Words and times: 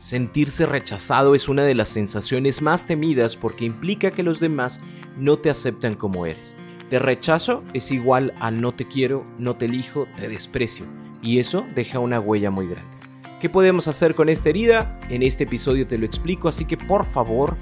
Sentirse 0.00 0.64
rechazado 0.64 1.34
es 1.34 1.48
una 1.48 1.64
de 1.64 1.74
las 1.74 1.88
sensaciones 1.88 2.62
más 2.62 2.86
temidas 2.86 3.36
porque 3.36 3.64
implica 3.64 4.12
que 4.12 4.22
los 4.22 4.38
demás 4.38 4.80
no 5.16 5.38
te 5.38 5.50
aceptan 5.50 5.94
como 5.94 6.24
eres. 6.24 6.56
Te 6.88 6.98
rechazo 6.98 7.64
es 7.74 7.90
igual 7.90 8.32
a 8.38 8.50
no 8.50 8.72
te 8.72 8.86
quiero, 8.86 9.26
no 9.38 9.56
te 9.56 9.64
elijo, 9.64 10.06
te 10.16 10.28
desprecio. 10.28 10.86
Y 11.20 11.40
eso 11.40 11.66
deja 11.74 11.98
una 11.98 12.20
huella 12.20 12.50
muy 12.50 12.68
grande. 12.68 12.96
¿Qué 13.40 13.50
podemos 13.50 13.88
hacer 13.88 14.14
con 14.14 14.28
esta 14.28 14.48
herida? 14.48 15.00
En 15.10 15.22
este 15.22 15.44
episodio 15.44 15.86
te 15.86 15.98
lo 15.98 16.06
explico, 16.06 16.48
así 16.48 16.64
que 16.64 16.76
por 16.76 17.04
favor, 17.04 17.56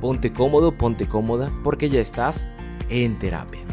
ponte 0.00 0.32
cómodo, 0.32 0.76
ponte 0.76 1.06
cómoda, 1.06 1.50
porque 1.62 1.90
ya 1.90 2.00
estás 2.00 2.48
en 2.88 3.18
terapia. 3.18 3.65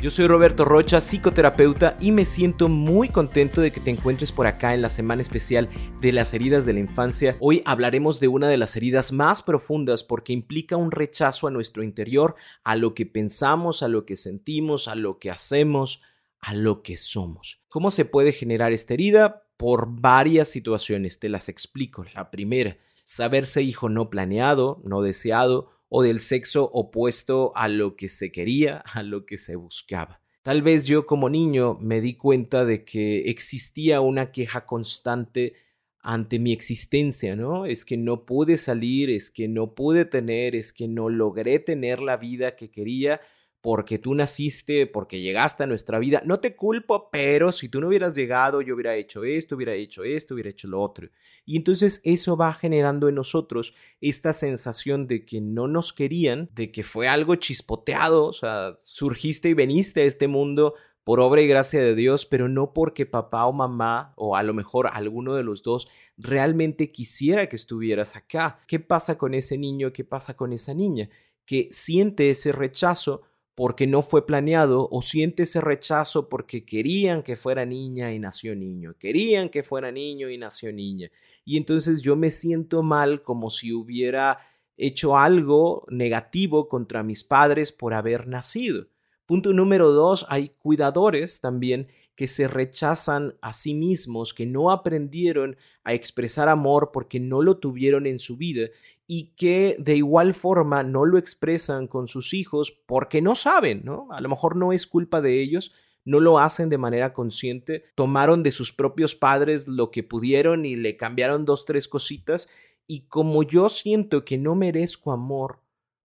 Yo 0.00 0.12
soy 0.12 0.28
Roberto 0.28 0.64
Rocha, 0.64 1.00
psicoterapeuta, 1.00 1.96
y 2.00 2.12
me 2.12 2.24
siento 2.24 2.68
muy 2.68 3.08
contento 3.08 3.60
de 3.60 3.72
que 3.72 3.80
te 3.80 3.90
encuentres 3.90 4.30
por 4.30 4.46
acá 4.46 4.72
en 4.72 4.80
la 4.80 4.90
semana 4.90 5.22
especial 5.22 5.68
de 6.00 6.12
las 6.12 6.32
heridas 6.34 6.64
de 6.64 6.72
la 6.72 6.78
infancia. 6.78 7.36
Hoy 7.40 7.62
hablaremos 7.64 8.20
de 8.20 8.28
una 8.28 8.48
de 8.48 8.58
las 8.58 8.76
heridas 8.76 9.10
más 9.10 9.42
profundas 9.42 10.04
porque 10.04 10.32
implica 10.32 10.76
un 10.76 10.92
rechazo 10.92 11.48
a 11.48 11.50
nuestro 11.50 11.82
interior, 11.82 12.36
a 12.62 12.76
lo 12.76 12.94
que 12.94 13.06
pensamos, 13.06 13.82
a 13.82 13.88
lo 13.88 14.06
que 14.06 14.14
sentimos, 14.14 14.86
a 14.86 14.94
lo 14.94 15.18
que 15.18 15.32
hacemos, 15.32 16.00
a 16.38 16.54
lo 16.54 16.82
que 16.82 16.96
somos. 16.96 17.60
¿Cómo 17.68 17.90
se 17.90 18.04
puede 18.04 18.30
generar 18.30 18.72
esta 18.72 18.94
herida? 18.94 19.48
Por 19.56 19.88
varias 20.00 20.46
situaciones, 20.46 21.18
te 21.18 21.28
las 21.28 21.48
explico. 21.48 22.04
La 22.14 22.30
primera, 22.30 22.76
saberse 23.04 23.62
hijo 23.62 23.88
no 23.88 24.10
planeado, 24.10 24.80
no 24.84 25.02
deseado, 25.02 25.72
o 25.88 26.02
del 26.02 26.20
sexo 26.20 26.64
opuesto 26.72 27.52
a 27.54 27.68
lo 27.68 27.96
que 27.96 28.08
se 28.08 28.30
quería, 28.30 28.78
a 28.78 29.02
lo 29.02 29.24
que 29.26 29.38
se 29.38 29.56
buscaba. 29.56 30.20
Tal 30.42 30.62
vez 30.62 30.86
yo 30.86 31.06
como 31.06 31.28
niño 31.28 31.76
me 31.80 32.00
di 32.00 32.14
cuenta 32.14 32.64
de 32.64 32.84
que 32.84 33.30
existía 33.30 34.00
una 34.00 34.32
queja 34.32 34.66
constante 34.66 35.54
ante 36.00 36.38
mi 36.38 36.52
existencia, 36.52 37.36
¿no? 37.36 37.66
Es 37.66 37.84
que 37.84 37.96
no 37.96 38.24
pude 38.24 38.56
salir, 38.56 39.10
es 39.10 39.30
que 39.30 39.48
no 39.48 39.74
pude 39.74 40.04
tener, 40.04 40.54
es 40.54 40.72
que 40.72 40.88
no 40.88 41.10
logré 41.10 41.58
tener 41.58 42.00
la 42.00 42.16
vida 42.16 42.56
que 42.56 42.70
quería 42.70 43.20
porque 43.60 43.98
tú 43.98 44.14
naciste, 44.14 44.86
porque 44.86 45.20
llegaste 45.20 45.64
a 45.64 45.66
nuestra 45.66 45.98
vida. 45.98 46.22
No 46.24 46.38
te 46.38 46.54
culpo, 46.54 47.10
pero 47.10 47.50
si 47.50 47.68
tú 47.68 47.80
no 47.80 47.88
hubieras 47.88 48.14
llegado, 48.14 48.62
yo 48.62 48.74
hubiera 48.74 48.94
hecho 48.96 49.24
esto, 49.24 49.56
hubiera 49.56 49.74
hecho 49.74 50.04
esto, 50.04 50.34
hubiera 50.34 50.50
hecho 50.50 50.68
lo 50.68 50.80
otro. 50.80 51.08
Y 51.44 51.56
entonces 51.56 52.00
eso 52.04 52.36
va 52.36 52.52
generando 52.52 53.08
en 53.08 53.16
nosotros 53.16 53.74
esta 54.00 54.32
sensación 54.32 55.06
de 55.06 55.24
que 55.24 55.40
no 55.40 55.66
nos 55.66 55.92
querían, 55.92 56.50
de 56.54 56.70
que 56.70 56.84
fue 56.84 57.08
algo 57.08 57.34
chispoteado, 57.34 58.26
o 58.26 58.32
sea, 58.32 58.78
surgiste 58.82 59.48
y 59.48 59.54
veniste 59.54 60.02
a 60.02 60.04
este 60.04 60.28
mundo 60.28 60.74
por 61.02 61.20
obra 61.20 61.40
y 61.40 61.48
gracia 61.48 61.80
de 61.80 61.94
Dios, 61.94 62.26
pero 62.26 62.48
no 62.48 62.74
porque 62.74 63.06
papá 63.06 63.46
o 63.46 63.52
mamá, 63.52 64.12
o 64.16 64.36
a 64.36 64.42
lo 64.42 64.52
mejor 64.52 64.88
alguno 64.92 65.34
de 65.34 65.42
los 65.42 65.62
dos, 65.62 65.88
realmente 66.18 66.92
quisiera 66.92 67.48
que 67.48 67.56
estuvieras 67.56 68.14
acá. 68.14 68.60
¿Qué 68.68 68.78
pasa 68.78 69.16
con 69.16 69.32
ese 69.32 69.56
niño? 69.56 69.92
¿Qué 69.92 70.04
pasa 70.04 70.36
con 70.36 70.52
esa 70.52 70.74
niña? 70.74 71.08
Que 71.46 71.70
siente 71.72 72.28
ese 72.28 72.52
rechazo 72.52 73.22
porque 73.58 73.88
no 73.88 74.02
fue 74.02 74.24
planeado 74.24 74.88
o 74.88 75.02
siente 75.02 75.42
ese 75.42 75.60
rechazo 75.60 76.28
porque 76.28 76.64
querían 76.64 77.24
que 77.24 77.34
fuera 77.34 77.66
niña 77.66 78.14
y 78.14 78.20
nació 78.20 78.54
niño, 78.54 78.94
querían 79.00 79.48
que 79.48 79.64
fuera 79.64 79.90
niño 79.90 80.30
y 80.30 80.38
nació 80.38 80.72
niña. 80.72 81.10
Y 81.44 81.56
entonces 81.56 82.00
yo 82.00 82.14
me 82.14 82.30
siento 82.30 82.84
mal 82.84 83.24
como 83.24 83.50
si 83.50 83.72
hubiera 83.72 84.38
hecho 84.76 85.18
algo 85.18 85.84
negativo 85.88 86.68
contra 86.68 87.02
mis 87.02 87.24
padres 87.24 87.72
por 87.72 87.94
haber 87.94 88.28
nacido. 88.28 88.86
Punto 89.26 89.52
número 89.52 89.90
dos, 89.90 90.24
hay 90.28 90.50
cuidadores 90.50 91.40
también 91.40 91.88
que 92.18 92.26
se 92.26 92.48
rechazan 92.48 93.36
a 93.42 93.52
sí 93.52 93.74
mismos, 93.74 94.34
que 94.34 94.44
no 94.44 94.72
aprendieron 94.72 95.56
a 95.84 95.94
expresar 95.94 96.48
amor 96.48 96.90
porque 96.92 97.20
no 97.20 97.42
lo 97.42 97.58
tuvieron 97.58 98.08
en 98.08 98.18
su 98.18 98.36
vida 98.36 98.70
y 99.06 99.34
que 99.36 99.76
de 99.78 99.94
igual 99.94 100.34
forma 100.34 100.82
no 100.82 101.04
lo 101.04 101.16
expresan 101.16 101.86
con 101.86 102.08
sus 102.08 102.34
hijos 102.34 102.72
porque 102.86 103.22
no 103.22 103.36
saben, 103.36 103.82
¿no? 103.84 104.08
A 104.10 104.20
lo 104.20 104.28
mejor 104.28 104.56
no 104.56 104.72
es 104.72 104.88
culpa 104.88 105.20
de 105.20 105.40
ellos, 105.40 105.72
no 106.04 106.18
lo 106.18 106.40
hacen 106.40 106.68
de 106.70 106.76
manera 106.76 107.12
consciente, 107.12 107.84
tomaron 107.94 108.42
de 108.42 108.50
sus 108.50 108.72
propios 108.72 109.14
padres 109.14 109.68
lo 109.68 109.92
que 109.92 110.02
pudieron 110.02 110.66
y 110.66 110.74
le 110.74 110.96
cambiaron 110.96 111.44
dos, 111.44 111.66
tres 111.66 111.86
cositas 111.86 112.48
y 112.88 113.02
como 113.02 113.44
yo 113.44 113.68
siento 113.68 114.24
que 114.24 114.38
no 114.38 114.56
merezco 114.56 115.12
amor, 115.12 115.60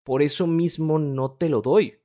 por 0.05 0.23
eso 0.23 0.47
mismo 0.47 0.99
no 0.99 1.33
te 1.33 1.51
lo 1.51 1.61
doy, 1.61 1.99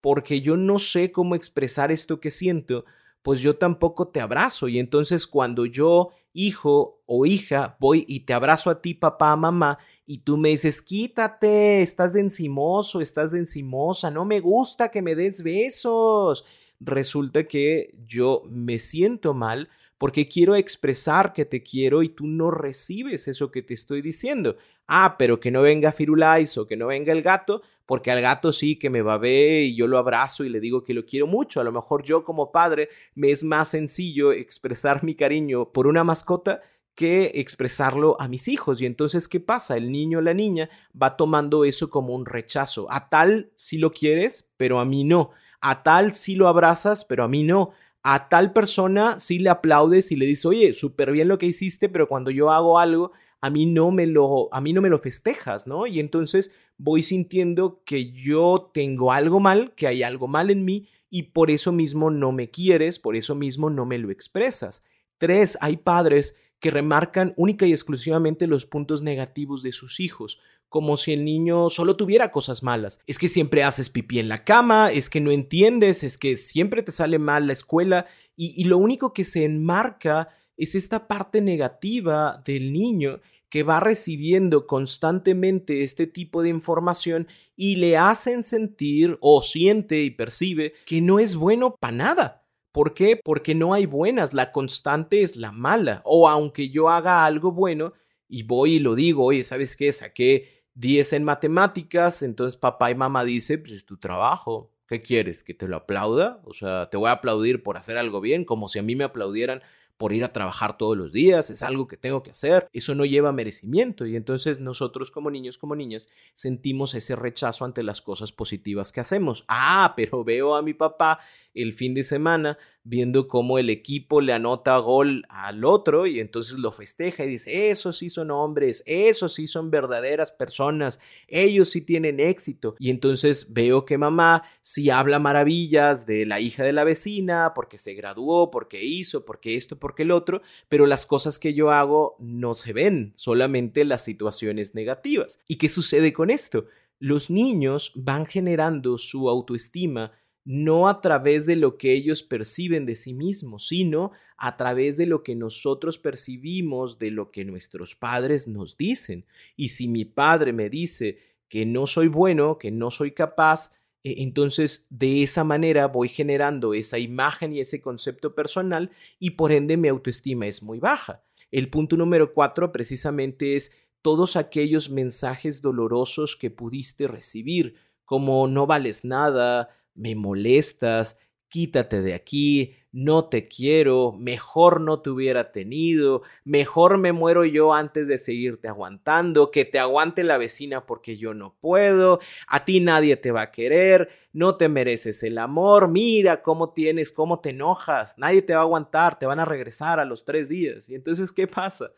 porque 0.00 0.40
yo 0.40 0.56
no 0.56 0.80
sé 0.80 1.12
cómo 1.12 1.36
expresar 1.36 1.92
esto 1.92 2.18
que 2.18 2.32
siento, 2.32 2.84
pues 3.24 3.40
yo 3.40 3.56
tampoco 3.56 4.08
te 4.08 4.20
abrazo. 4.20 4.68
Y 4.68 4.78
entonces 4.78 5.26
cuando 5.26 5.64
yo, 5.64 6.10
hijo 6.34 7.02
o 7.06 7.24
hija, 7.24 7.74
voy 7.80 8.04
y 8.06 8.20
te 8.20 8.34
abrazo 8.34 8.68
a 8.68 8.82
ti, 8.82 8.92
papá, 8.92 9.34
mamá, 9.34 9.78
y 10.04 10.18
tú 10.18 10.36
me 10.36 10.50
dices, 10.50 10.82
quítate, 10.82 11.80
estás 11.80 12.12
de 12.12 12.20
encimoso, 12.20 13.00
estás 13.00 13.32
de 13.32 13.38
encimosa, 13.38 14.10
no 14.10 14.26
me 14.26 14.40
gusta 14.40 14.90
que 14.90 15.00
me 15.00 15.14
des 15.14 15.42
besos. 15.42 16.44
Resulta 16.80 17.44
que 17.44 17.94
yo 18.04 18.42
me 18.46 18.78
siento 18.78 19.32
mal 19.32 19.70
porque 19.96 20.28
quiero 20.28 20.54
expresar 20.54 21.32
que 21.32 21.46
te 21.46 21.62
quiero 21.62 22.02
y 22.02 22.10
tú 22.10 22.26
no 22.26 22.50
recibes 22.50 23.26
eso 23.26 23.50
que 23.50 23.62
te 23.62 23.72
estoy 23.72 24.02
diciendo. 24.02 24.58
Ah, 24.86 25.16
pero 25.18 25.40
que 25.40 25.50
no 25.50 25.62
venga 25.62 25.92
Firulais 25.92 26.58
o 26.58 26.66
que 26.66 26.76
no 26.76 26.88
venga 26.88 27.10
el 27.10 27.22
gato, 27.22 27.62
porque 27.86 28.10
al 28.10 28.20
gato 28.20 28.52
sí 28.52 28.76
que 28.78 28.90
me 28.90 29.02
ver 29.02 29.62
y 29.64 29.76
yo 29.76 29.86
lo 29.86 29.98
abrazo 29.98 30.44
y 30.44 30.48
le 30.48 30.60
digo 30.60 30.82
que 30.82 30.94
lo 30.94 31.04
quiero 31.04 31.26
mucho. 31.26 31.60
A 31.60 31.64
lo 31.64 31.72
mejor 31.72 32.02
yo 32.02 32.24
como 32.24 32.52
padre 32.52 32.88
me 33.14 33.30
es 33.30 33.44
más 33.44 33.68
sencillo 33.68 34.32
expresar 34.32 35.04
mi 35.04 35.14
cariño 35.14 35.70
por 35.72 35.86
una 35.86 36.04
mascota 36.04 36.62
que 36.94 37.32
expresarlo 37.34 38.20
a 38.20 38.28
mis 38.28 38.48
hijos. 38.48 38.80
Y 38.80 38.86
entonces, 38.86 39.28
¿qué 39.28 39.40
pasa? 39.40 39.76
El 39.76 39.90
niño 39.90 40.18
o 40.18 40.22
la 40.22 40.34
niña 40.34 40.70
va 41.00 41.16
tomando 41.16 41.64
eso 41.64 41.90
como 41.90 42.14
un 42.14 42.24
rechazo. 42.24 42.86
A 42.90 43.08
tal 43.08 43.50
si 43.54 43.78
lo 43.78 43.92
quieres, 43.92 44.48
pero 44.56 44.78
a 44.80 44.84
mí 44.84 45.04
no. 45.04 45.30
A 45.60 45.82
tal 45.82 46.14
si 46.14 46.36
lo 46.36 46.48
abrazas, 46.48 47.04
pero 47.04 47.24
a 47.24 47.28
mí 47.28 47.42
no. 47.42 47.72
A 48.02 48.28
tal 48.28 48.52
persona 48.52 49.18
si 49.18 49.38
le 49.38 49.50
aplaudes 49.50 50.12
y 50.12 50.16
le 50.16 50.26
dices, 50.26 50.46
oye, 50.46 50.74
súper 50.74 51.10
bien 51.10 51.28
lo 51.28 51.38
que 51.38 51.46
hiciste, 51.46 51.88
pero 51.88 52.06
cuando 52.06 52.30
yo 52.30 52.50
hago 52.50 52.78
algo, 52.78 53.12
a 53.40 53.50
mí 53.50 53.66
no 53.66 53.90
me 53.90 54.06
lo, 54.06 54.48
a 54.52 54.60
mí 54.60 54.72
no 54.72 54.80
me 54.80 54.88
lo 54.88 54.98
festejas, 54.98 55.66
¿no? 55.66 55.86
Y 55.86 56.00
entonces 56.00 56.50
voy 56.78 57.02
sintiendo 57.02 57.82
que 57.84 58.12
yo 58.12 58.70
tengo 58.72 59.12
algo 59.12 59.40
mal, 59.40 59.74
que 59.74 59.86
hay 59.86 60.02
algo 60.02 60.28
mal 60.28 60.50
en 60.50 60.64
mí 60.64 60.88
y 61.10 61.24
por 61.24 61.50
eso 61.50 61.72
mismo 61.72 62.10
no 62.10 62.32
me 62.32 62.50
quieres, 62.50 62.98
por 62.98 63.16
eso 63.16 63.34
mismo 63.34 63.70
no 63.70 63.86
me 63.86 63.98
lo 63.98 64.10
expresas. 64.10 64.84
Tres, 65.18 65.56
hay 65.60 65.76
padres 65.76 66.36
que 66.58 66.70
remarcan 66.70 67.34
única 67.36 67.66
y 67.66 67.72
exclusivamente 67.72 68.46
los 68.46 68.66
puntos 68.66 69.02
negativos 69.02 69.62
de 69.62 69.72
sus 69.72 70.00
hijos, 70.00 70.40
como 70.68 70.96
si 70.96 71.12
el 71.12 71.24
niño 71.24 71.70
solo 71.70 71.96
tuviera 71.96 72.32
cosas 72.32 72.62
malas. 72.62 73.00
Es 73.06 73.18
que 73.18 73.28
siempre 73.28 73.62
haces 73.62 73.90
pipí 73.90 74.18
en 74.18 74.28
la 74.28 74.44
cama, 74.44 74.90
es 74.90 75.08
que 75.08 75.20
no 75.20 75.30
entiendes, 75.30 76.02
es 76.02 76.18
que 76.18 76.36
siempre 76.36 76.82
te 76.82 76.90
sale 76.90 77.18
mal 77.18 77.46
la 77.46 77.52
escuela 77.52 78.06
y, 78.34 78.60
y 78.60 78.64
lo 78.64 78.78
único 78.78 79.12
que 79.12 79.24
se 79.24 79.44
enmarca 79.44 80.30
es 80.56 80.74
esta 80.74 81.06
parte 81.06 81.40
negativa 81.40 82.42
del 82.44 82.72
niño 82.72 83.20
que 83.54 83.62
va 83.62 83.78
recibiendo 83.78 84.66
constantemente 84.66 85.84
este 85.84 86.08
tipo 86.08 86.42
de 86.42 86.48
información 86.48 87.28
y 87.54 87.76
le 87.76 87.96
hacen 87.96 88.42
sentir 88.42 89.16
o 89.20 89.42
siente 89.42 90.02
y 90.02 90.10
percibe 90.10 90.74
que 90.84 91.00
no 91.00 91.20
es 91.20 91.36
bueno 91.36 91.76
para 91.78 91.96
nada. 91.96 92.48
¿Por 92.72 92.94
qué? 92.94 93.20
Porque 93.22 93.54
no 93.54 93.72
hay 93.72 93.86
buenas, 93.86 94.34
la 94.34 94.50
constante 94.50 95.22
es 95.22 95.36
la 95.36 95.52
mala. 95.52 96.02
O 96.04 96.28
aunque 96.28 96.68
yo 96.68 96.88
haga 96.88 97.24
algo 97.24 97.52
bueno 97.52 97.92
y 98.26 98.42
voy 98.42 98.72
y 98.72 98.78
lo 98.80 98.96
digo, 98.96 99.24
oye, 99.24 99.44
¿sabes 99.44 99.76
qué? 99.76 99.92
Saqué 99.92 100.64
10 100.74 101.12
en 101.12 101.22
matemáticas, 101.22 102.24
entonces 102.24 102.58
papá 102.58 102.90
y 102.90 102.96
mamá 102.96 103.24
dicen, 103.24 103.62
pues 103.62 103.74
es 103.74 103.86
tu 103.86 103.98
trabajo, 103.98 104.72
¿qué 104.88 105.00
quieres? 105.00 105.44
¿Que 105.44 105.54
te 105.54 105.68
lo 105.68 105.76
aplauda? 105.76 106.42
O 106.42 106.54
sea, 106.54 106.90
te 106.90 106.96
voy 106.96 107.06
a 107.06 107.12
aplaudir 107.12 107.62
por 107.62 107.76
hacer 107.76 107.98
algo 107.98 108.20
bien, 108.20 108.44
como 108.44 108.68
si 108.68 108.80
a 108.80 108.82
mí 108.82 108.96
me 108.96 109.04
aplaudieran 109.04 109.62
por 109.96 110.12
ir 110.12 110.24
a 110.24 110.32
trabajar 110.32 110.76
todos 110.76 110.96
los 110.96 111.12
días, 111.12 111.50
es 111.50 111.62
algo 111.62 111.86
que 111.86 111.96
tengo 111.96 112.22
que 112.22 112.32
hacer, 112.32 112.68
eso 112.72 112.94
no 112.94 113.04
lleva 113.04 113.32
merecimiento 113.32 114.06
y 114.06 114.16
entonces 114.16 114.60
nosotros 114.60 115.10
como 115.10 115.30
niños, 115.30 115.58
como 115.58 115.76
niñas, 115.76 116.08
sentimos 116.34 116.94
ese 116.94 117.16
rechazo 117.16 117.64
ante 117.64 117.82
las 117.82 118.02
cosas 118.02 118.32
positivas 118.32 118.92
que 118.92 119.00
hacemos. 119.00 119.44
Ah, 119.48 119.94
pero 119.96 120.24
veo 120.24 120.56
a 120.56 120.62
mi 120.62 120.74
papá 120.74 121.20
el 121.54 121.72
fin 121.72 121.94
de 121.94 122.04
semana 122.04 122.58
viendo 122.84 123.28
cómo 123.28 123.58
el 123.58 123.70
equipo 123.70 124.20
le 124.20 124.34
anota 124.34 124.76
gol 124.78 125.24
al 125.30 125.64
otro 125.64 126.06
y 126.06 126.20
entonces 126.20 126.58
lo 126.58 126.70
festeja 126.70 127.24
y 127.24 127.30
dice, 127.30 127.70
esos 127.70 127.96
sí 127.96 128.10
son 128.10 128.30
hombres, 128.30 128.82
esos 128.86 129.32
sí 129.32 129.46
son 129.46 129.70
verdaderas 129.70 130.30
personas, 130.30 131.00
ellos 131.26 131.70
sí 131.70 131.80
tienen 131.80 132.20
éxito. 132.20 132.76
Y 132.78 132.90
entonces 132.90 133.54
veo 133.54 133.86
que 133.86 133.96
mamá 133.96 134.44
sí 134.62 134.90
habla 134.90 135.18
maravillas 135.18 136.04
de 136.04 136.26
la 136.26 136.40
hija 136.40 136.62
de 136.62 136.74
la 136.74 136.84
vecina 136.84 137.52
porque 137.54 137.78
se 137.78 137.94
graduó, 137.94 138.50
porque 138.50 138.84
hizo, 138.84 139.24
porque 139.24 139.56
esto, 139.56 139.78
porque 139.78 140.02
el 140.02 140.10
otro, 140.10 140.42
pero 140.68 140.86
las 140.86 141.06
cosas 141.06 141.38
que 141.38 141.54
yo 141.54 141.70
hago 141.70 142.16
no 142.18 142.52
se 142.52 142.74
ven, 142.74 143.12
solamente 143.16 143.86
las 143.86 144.04
situaciones 144.04 144.74
negativas. 144.74 145.40
¿Y 145.48 145.56
qué 145.56 145.70
sucede 145.70 146.12
con 146.12 146.28
esto? 146.28 146.66
Los 146.98 147.30
niños 147.30 147.92
van 147.94 148.26
generando 148.26 148.98
su 148.98 149.28
autoestima 149.28 150.12
no 150.44 150.88
a 150.88 151.00
través 151.00 151.46
de 151.46 151.56
lo 151.56 151.78
que 151.78 151.92
ellos 151.92 152.22
perciben 152.22 152.84
de 152.84 152.96
sí 152.96 153.14
mismos, 153.14 153.68
sino 153.68 154.12
a 154.36 154.56
través 154.56 154.96
de 154.96 155.06
lo 155.06 155.22
que 155.22 155.34
nosotros 155.34 155.98
percibimos 155.98 156.98
de 156.98 157.10
lo 157.10 157.30
que 157.30 157.44
nuestros 157.44 157.96
padres 157.96 158.46
nos 158.46 158.76
dicen. 158.76 159.24
Y 159.56 159.70
si 159.70 159.88
mi 159.88 160.04
padre 160.04 160.52
me 160.52 160.68
dice 160.68 161.18
que 161.48 161.64
no 161.64 161.86
soy 161.86 162.08
bueno, 162.08 162.58
que 162.58 162.70
no 162.70 162.90
soy 162.90 163.12
capaz, 163.12 163.72
e, 164.02 164.22
entonces 164.22 164.86
de 164.90 165.22
esa 165.22 165.44
manera 165.44 165.86
voy 165.88 166.08
generando 166.08 166.74
esa 166.74 166.98
imagen 166.98 167.54
y 167.54 167.60
ese 167.60 167.80
concepto 167.80 168.34
personal 168.34 168.90
y 169.18 169.30
por 169.30 169.50
ende 169.50 169.76
mi 169.76 169.88
autoestima 169.88 170.46
es 170.46 170.62
muy 170.62 170.78
baja. 170.78 171.24
El 171.50 171.70
punto 171.70 171.96
número 171.96 172.34
cuatro 172.34 172.70
precisamente 172.70 173.56
es 173.56 173.76
todos 174.02 174.36
aquellos 174.36 174.90
mensajes 174.90 175.62
dolorosos 175.62 176.36
que 176.36 176.50
pudiste 176.50 177.08
recibir, 177.08 177.76
como 178.04 178.46
no 178.48 178.66
vales 178.66 179.04
nada, 179.04 179.70
me 179.94 180.14
molestas, 180.14 181.16
quítate 181.48 182.02
de 182.02 182.14
aquí, 182.14 182.74
no 182.90 183.28
te 183.28 183.46
quiero, 183.46 184.12
mejor 184.12 184.80
no 184.80 185.02
te 185.02 185.10
hubiera 185.10 185.52
tenido, 185.52 186.22
mejor 186.44 186.98
me 186.98 187.12
muero 187.12 187.44
yo 187.44 187.74
antes 187.74 188.08
de 188.08 188.18
seguirte 188.18 188.66
aguantando, 188.66 189.50
que 189.50 189.64
te 189.64 189.78
aguante 189.78 190.24
la 190.24 190.36
vecina 190.36 190.84
porque 190.84 191.16
yo 191.16 191.32
no 191.32 191.56
puedo, 191.60 192.18
a 192.48 192.64
ti 192.64 192.80
nadie 192.80 193.16
te 193.16 193.30
va 193.30 193.42
a 193.42 193.50
querer, 193.50 194.08
no 194.32 194.56
te 194.56 194.68
mereces 194.68 195.22
el 195.22 195.38
amor, 195.38 195.88
mira 195.88 196.42
cómo 196.42 196.72
tienes, 196.72 197.12
cómo 197.12 197.40
te 197.40 197.50
enojas, 197.50 198.18
nadie 198.18 198.42
te 198.42 198.54
va 198.54 198.60
a 198.60 198.62
aguantar, 198.62 199.18
te 199.18 199.26
van 199.26 199.38
a 199.38 199.44
regresar 199.44 200.00
a 200.00 200.04
los 200.04 200.24
tres 200.24 200.48
días. 200.48 200.88
Y 200.88 200.96
entonces, 200.96 201.32
¿qué 201.32 201.46
pasa? 201.46 201.92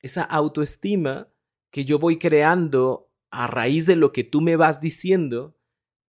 Esa 0.00 0.22
autoestima 0.22 1.28
que 1.72 1.84
yo 1.84 1.98
voy 1.98 2.18
creando 2.18 3.10
a 3.30 3.48
raíz 3.48 3.86
de 3.86 3.96
lo 3.96 4.12
que 4.12 4.22
tú 4.24 4.40
me 4.40 4.54
vas 4.54 4.80
diciendo, 4.80 5.56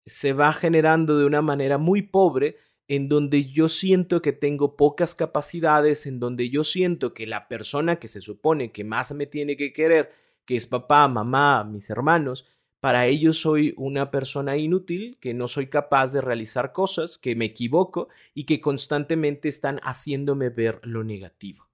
se 0.09 0.33
va 0.33 0.51
generando 0.53 1.17
de 1.17 1.25
una 1.25 1.41
manera 1.41 1.77
muy 1.77 2.01
pobre 2.01 2.57
en 2.87 3.07
donde 3.07 3.45
yo 3.45 3.69
siento 3.69 4.21
que 4.21 4.33
tengo 4.33 4.75
pocas 4.75 5.13
capacidades, 5.13 6.07
en 6.07 6.19
donde 6.19 6.49
yo 6.49 6.63
siento 6.63 7.13
que 7.13 7.27
la 7.27 7.47
persona 7.47 7.97
que 7.97 8.07
se 8.07 8.19
supone 8.19 8.71
que 8.71 8.83
más 8.83 9.11
me 9.13 9.27
tiene 9.27 9.55
que 9.55 9.71
querer, 9.71 10.11
que 10.43 10.55
es 10.55 10.65
papá, 10.65 11.07
mamá, 11.07 11.63
mis 11.63 11.89
hermanos, 11.91 12.47
para 12.79 13.05
ellos 13.05 13.37
soy 13.37 13.73
una 13.77 14.09
persona 14.09 14.57
inútil, 14.57 15.17
que 15.21 15.35
no 15.35 15.47
soy 15.47 15.67
capaz 15.67 16.11
de 16.11 16.21
realizar 16.21 16.71
cosas, 16.71 17.17
que 17.17 17.35
me 17.35 17.45
equivoco 17.45 18.07
y 18.33 18.45
que 18.45 18.59
constantemente 18.59 19.49
están 19.49 19.79
haciéndome 19.83 20.49
ver 20.49 20.79
lo 20.83 21.03
negativo. 21.03 21.69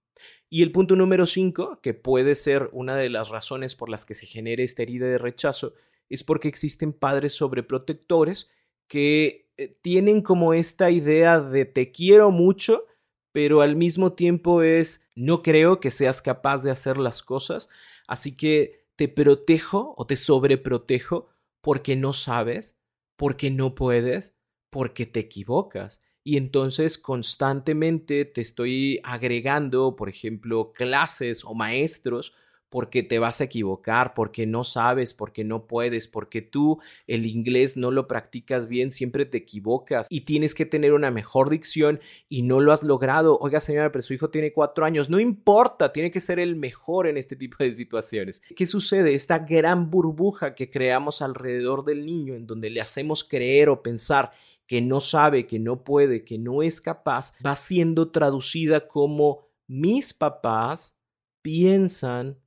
Y 0.50 0.64
el 0.64 0.72
punto 0.72 0.96
número 0.96 1.28
cinco, 1.28 1.80
que 1.82 1.94
puede 1.94 2.36
ser 2.36 2.70
una 2.74 2.96
de 2.96 3.10
las 3.10 3.30
razones 3.30 3.76
por 3.76 3.90
las 3.90 4.06
que 4.06 4.16
se 4.16 4.26
genera 4.26 4.64
esta 4.64 4.84
herida 4.84 5.06
de 5.06 5.18
rechazo, 5.18 5.74
es 6.10 6.24
porque 6.24 6.48
existen 6.48 6.94
padres 6.94 7.34
sobreprotectores 7.34 8.50
que 8.88 9.52
eh, 9.58 9.78
tienen 9.82 10.22
como 10.22 10.54
esta 10.54 10.92
idea 10.92 11.40
de 11.40 11.66
te 11.66 11.92
quiero 11.92 12.32
mucho, 12.32 12.86
pero 13.32 13.62
al 13.62 13.76
mismo 13.76 14.14
tiempo 14.14 14.62
es 14.62 15.06
no 15.16 15.44
creo 15.44 15.80
que 15.80 15.92
seas 15.92 16.22
capaz 16.22 16.60
de 16.64 16.72
hacer 16.72 16.98
las 16.98 17.24
cosas, 17.24 17.70
así 18.08 18.36
que 18.36 18.86
te 18.96 19.08
protejo 19.08 19.94
o 19.98 20.06
te 20.06 20.16
sobreprotejo 20.16 21.28
porque 21.62 21.96
no 21.96 22.14
sabes, 22.14 22.78
porque 23.18 23.50
no 23.52 23.76
puedes, 23.76 24.36
porque 24.70 25.06
te 25.06 25.22
equivocas. 25.22 26.02
Y 26.24 26.38
entonces 26.38 26.98
constantemente 26.98 28.26
te 28.26 28.42
estoy 28.42 29.00
agregando, 29.04 29.96
por 29.96 30.10
ejemplo, 30.10 30.74
clases 30.74 31.46
o 31.46 31.54
maestros 31.54 32.34
porque 32.76 33.04
te 33.04 33.20
vas 33.20 33.40
a 33.40 33.46
equivocar, 33.46 34.14
porque 34.14 34.46
no 34.46 34.66
sabes, 34.66 35.14
porque 35.14 35.46
no 35.46 35.66
puedes, 35.66 36.10
porque 36.10 36.42
tú 36.42 36.82
el 37.08 37.26
inglés 37.26 37.78
no 37.78 37.90
lo 37.90 38.06
practicas 38.06 38.68
bien, 38.68 38.92
siempre 38.92 39.26
te 39.26 39.38
equivocas 39.38 40.08
y 40.10 40.26
tienes 40.26 40.54
que 40.54 40.66
tener 40.66 40.92
una 40.92 41.10
mejor 41.10 41.50
dicción 41.50 42.02
y 42.28 42.42
no 42.42 42.60
lo 42.60 42.74
has 42.74 42.84
logrado. 42.84 43.38
Oiga 43.40 43.62
señora, 43.62 43.94
pero 43.94 44.02
su 44.02 44.14
hijo 44.14 44.30
tiene 44.30 44.52
cuatro 44.52 44.84
años, 44.84 45.10
no 45.10 45.22
importa, 45.22 45.94
tiene 45.94 46.12
que 46.12 46.20
ser 46.20 46.38
el 46.38 46.58
mejor 46.58 47.08
en 47.08 47.16
este 47.16 47.38
tipo 47.38 47.56
de 47.60 47.74
situaciones. 47.74 48.42
¿Qué 48.58 48.68
sucede? 48.68 49.16
Esta 49.16 49.40
gran 49.40 49.90
burbuja 49.90 50.54
que 50.54 50.70
creamos 50.70 51.22
alrededor 51.22 51.86
del 51.86 52.06
niño 52.06 52.34
en 52.34 52.46
donde 52.46 52.70
le 52.70 52.82
hacemos 52.82 53.24
creer 53.24 53.70
o 53.70 53.82
pensar 53.82 54.34
que 54.68 54.82
no 54.82 55.00
sabe, 55.00 55.48
que 55.48 55.60
no 55.60 55.86
puede, 55.86 56.26
que 56.26 56.38
no 56.38 56.62
es 56.62 56.82
capaz, 56.82 57.36
va 57.42 57.56
siendo 57.56 58.12
traducida 58.12 58.90
como 58.90 59.48
mis 59.66 60.14
papás 60.14 60.98
piensan 61.42 62.38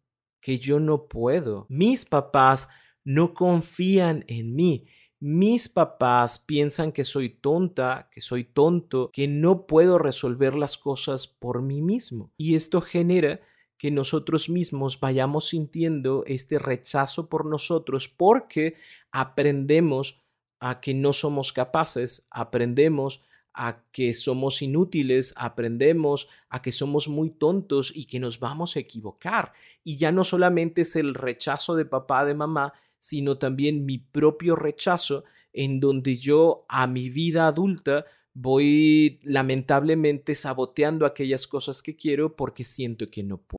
que 0.40 0.58
yo 0.58 0.80
no 0.80 1.08
puedo. 1.08 1.66
Mis 1.68 2.04
papás 2.04 2.68
no 3.04 3.34
confían 3.34 4.24
en 4.28 4.54
mí. 4.54 4.86
Mis 5.20 5.68
papás 5.68 6.38
piensan 6.38 6.92
que 6.92 7.04
soy 7.04 7.28
tonta, 7.28 8.08
que 8.12 8.20
soy 8.20 8.44
tonto, 8.44 9.10
que 9.12 9.26
no 9.26 9.66
puedo 9.66 9.98
resolver 9.98 10.54
las 10.54 10.78
cosas 10.78 11.26
por 11.26 11.62
mí 11.62 11.82
mismo. 11.82 12.32
Y 12.36 12.54
esto 12.54 12.80
genera 12.80 13.40
que 13.78 13.90
nosotros 13.90 14.48
mismos 14.48 15.00
vayamos 15.00 15.48
sintiendo 15.48 16.24
este 16.26 16.58
rechazo 16.58 17.28
por 17.28 17.46
nosotros 17.46 18.08
porque 18.08 18.74
aprendemos 19.10 20.24
a 20.60 20.80
que 20.80 20.94
no 20.94 21.12
somos 21.12 21.52
capaces, 21.52 22.26
aprendemos 22.30 23.22
a 23.60 23.82
que 23.90 24.14
somos 24.14 24.62
inútiles, 24.62 25.34
aprendemos 25.36 26.28
a 26.48 26.62
que 26.62 26.70
somos 26.70 27.08
muy 27.08 27.30
tontos 27.30 27.92
y 27.92 28.04
que 28.04 28.20
nos 28.20 28.38
vamos 28.38 28.76
a 28.76 28.78
equivocar. 28.78 29.52
Y 29.82 29.96
ya 29.96 30.12
no 30.12 30.22
solamente 30.22 30.82
es 30.82 30.94
el 30.94 31.12
rechazo 31.12 31.74
de 31.74 31.84
papá, 31.84 32.24
de 32.24 32.34
mamá, 32.34 32.72
sino 33.00 33.36
también 33.36 33.84
mi 33.84 33.98
propio 33.98 34.54
rechazo 34.54 35.24
en 35.52 35.80
donde 35.80 36.18
yo 36.18 36.66
a 36.68 36.86
mi 36.86 37.10
vida 37.10 37.48
adulta 37.48 38.06
voy 38.32 39.18
lamentablemente 39.24 40.36
saboteando 40.36 41.04
aquellas 41.04 41.48
cosas 41.48 41.82
que 41.82 41.96
quiero 41.96 42.36
porque 42.36 42.62
siento 42.62 43.10
que 43.10 43.24
no 43.24 43.38
puedo. 43.38 43.58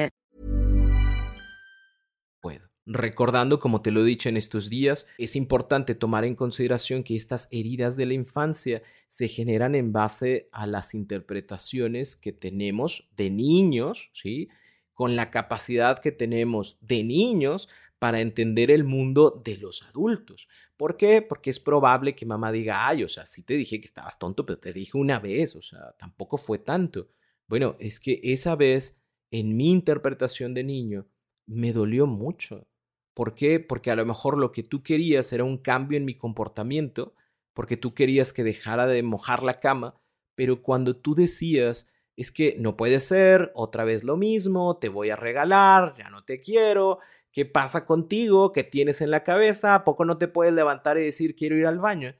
Recordando, 2.87 3.59
como 3.59 3.83
te 3.83 3.91
lo 3.91 4.01
he 4.01 4.05
dicho 4.05 4.27
en 4.27 4.37
estos 4.37 4.69
días, 4.69 5.07
es 5.19 5.35
importante 5.35 5.93
tomar 5.93 6.25
en 6.25 6.35
consideración 6.35 7.03
que 7.03 7.15
estas 7.15 7.47
heridas 7.51 7.95
de 7.95 8.07
la 8.07 8.13
infancia 8.13 8.81
se 9.07 9.27
generan 9.27 9.75
en 9.75 9.93
base 9.93 10.49
a 10.51 10.65
las 10.65 10.95
interpretaciones 10.95 12.15
que 12.15 12.31
tenemos 12.31 13.07
de 13.15 13.29
niños, 13.29 14.09
¿sí? 14.13 14.49
Con 14.93 15.15
la 15.15 15.29
capacidad 15.29 15.99
que 15.99 16.11
tenemos 16.11 16.79
de 16.81 17.03
niños 17.03 17.69
para 17.99 18.19
entender 18.19 18.71
el 18.71 18.83
mundo 18.83 19.41
de 19.45 19.57
los 19.57 19.83
adultos. 19.83 20.47
¿Por 20.75 20.97
qué? 20.97 21.21
Porque 21.21 21.51
es 21.51 21.59
probable 21.59 22.15
que 22.15 22.25
mamá 22.25 22.51
diga, 22.51 22.87
ay, 22.87 23.03
o 23.03 23.09
sea, 23.09 23.27
sí 23.27 23.43
te 23.43 23.55
dije 23.55 23.79
que 23.79 23.85
estabas 23.85 24.17
tonto, 24.17 24.43
pero 24.43 24.57
te 24.57 24.73
dije 24.73 24.97
una 24.97 25.19
vez, 25.19 25.55
o 25.55 25.61
sea, 25.61 25.91
tampoco 25.99 26.37
fue 26.37 26.57
tanto. 26.57 27.11
Bueno, 27.47 27.75
es 27.79 27.99
que 27.99 28.19
esa 28.23 28.55
vez, 28.55 29.03
en 29.29 29.55
mi 29.55 29.69
interpretación 29.69 30.55
de 30.55 30.63
niño, 30.63 31.07
me 31.45 31.73
dolió 31.73 32.07
mucho 32.07 32.67
¿Por 33.13 33.35
qué? 33.35 33.59
Porque 33.59 33.91
a 33.91 33.95
lo 33.95 34.05
mejor 34.05 34.37
lo 34.37 34.51
que 34.51 34.63
tú 34.63 34.83
querías 34.83 35.33
era 35.33 35.43
un 35.43 35.57
cambio 35.57 35.97
en 35.97 36.05
mi 36.05 36.15
comportamiento, 36.15 37.13
porque 37.53 37.77
tú 37.77 37.93
querías 37.93 38.33
que 38.33 38.43
dejara 38.43 38.87
de 38.87 39.03
mojar 39.03 39.43
la 39.43 39.59
cama, 39.59 39.95
pero 40.35 40.61
cuando 40.61 40.95
tú 40.95 41.15
decías, 41.15 41.87
es 42.15 42.31
que 42.31 42.55
no 42.59 42.77
puede 42.77 42.99
ser, 42.99 43.51
otra 43.55 43.83
vez 43.83 44.03
lo 44.03 44.17
mismo, 44.17 44.77
te 44.77 44.89
voy 44.89 45.09
a 45.09 45.15
regalar, 45.15 45.95
ya 45.97 46.09
no 46.09 46.23
te 46.23 46.39
quiero, 46.39 46.99
¿qué 47.31 47.45
pasa 47.45 47.85
contigo? 47.85 48.51
¿Qué 48.53 48.63
tienes 48.63 49.01
en 49.01 49.11
la 49.11 49.23
cabeza? 49.23 49.75
¿A 49.75 49.83
poco 49.83 50.05
no 50.05 50.17
te 50.17 50.27
puedes 50.27 50.53
levantar 50.53 50.97
y 50.97 51.03
decir 51.03 51.35
quiero 51.35 51.57
ir 51.57 51.67
al 51.67 51.79
baño? 51.79 52.15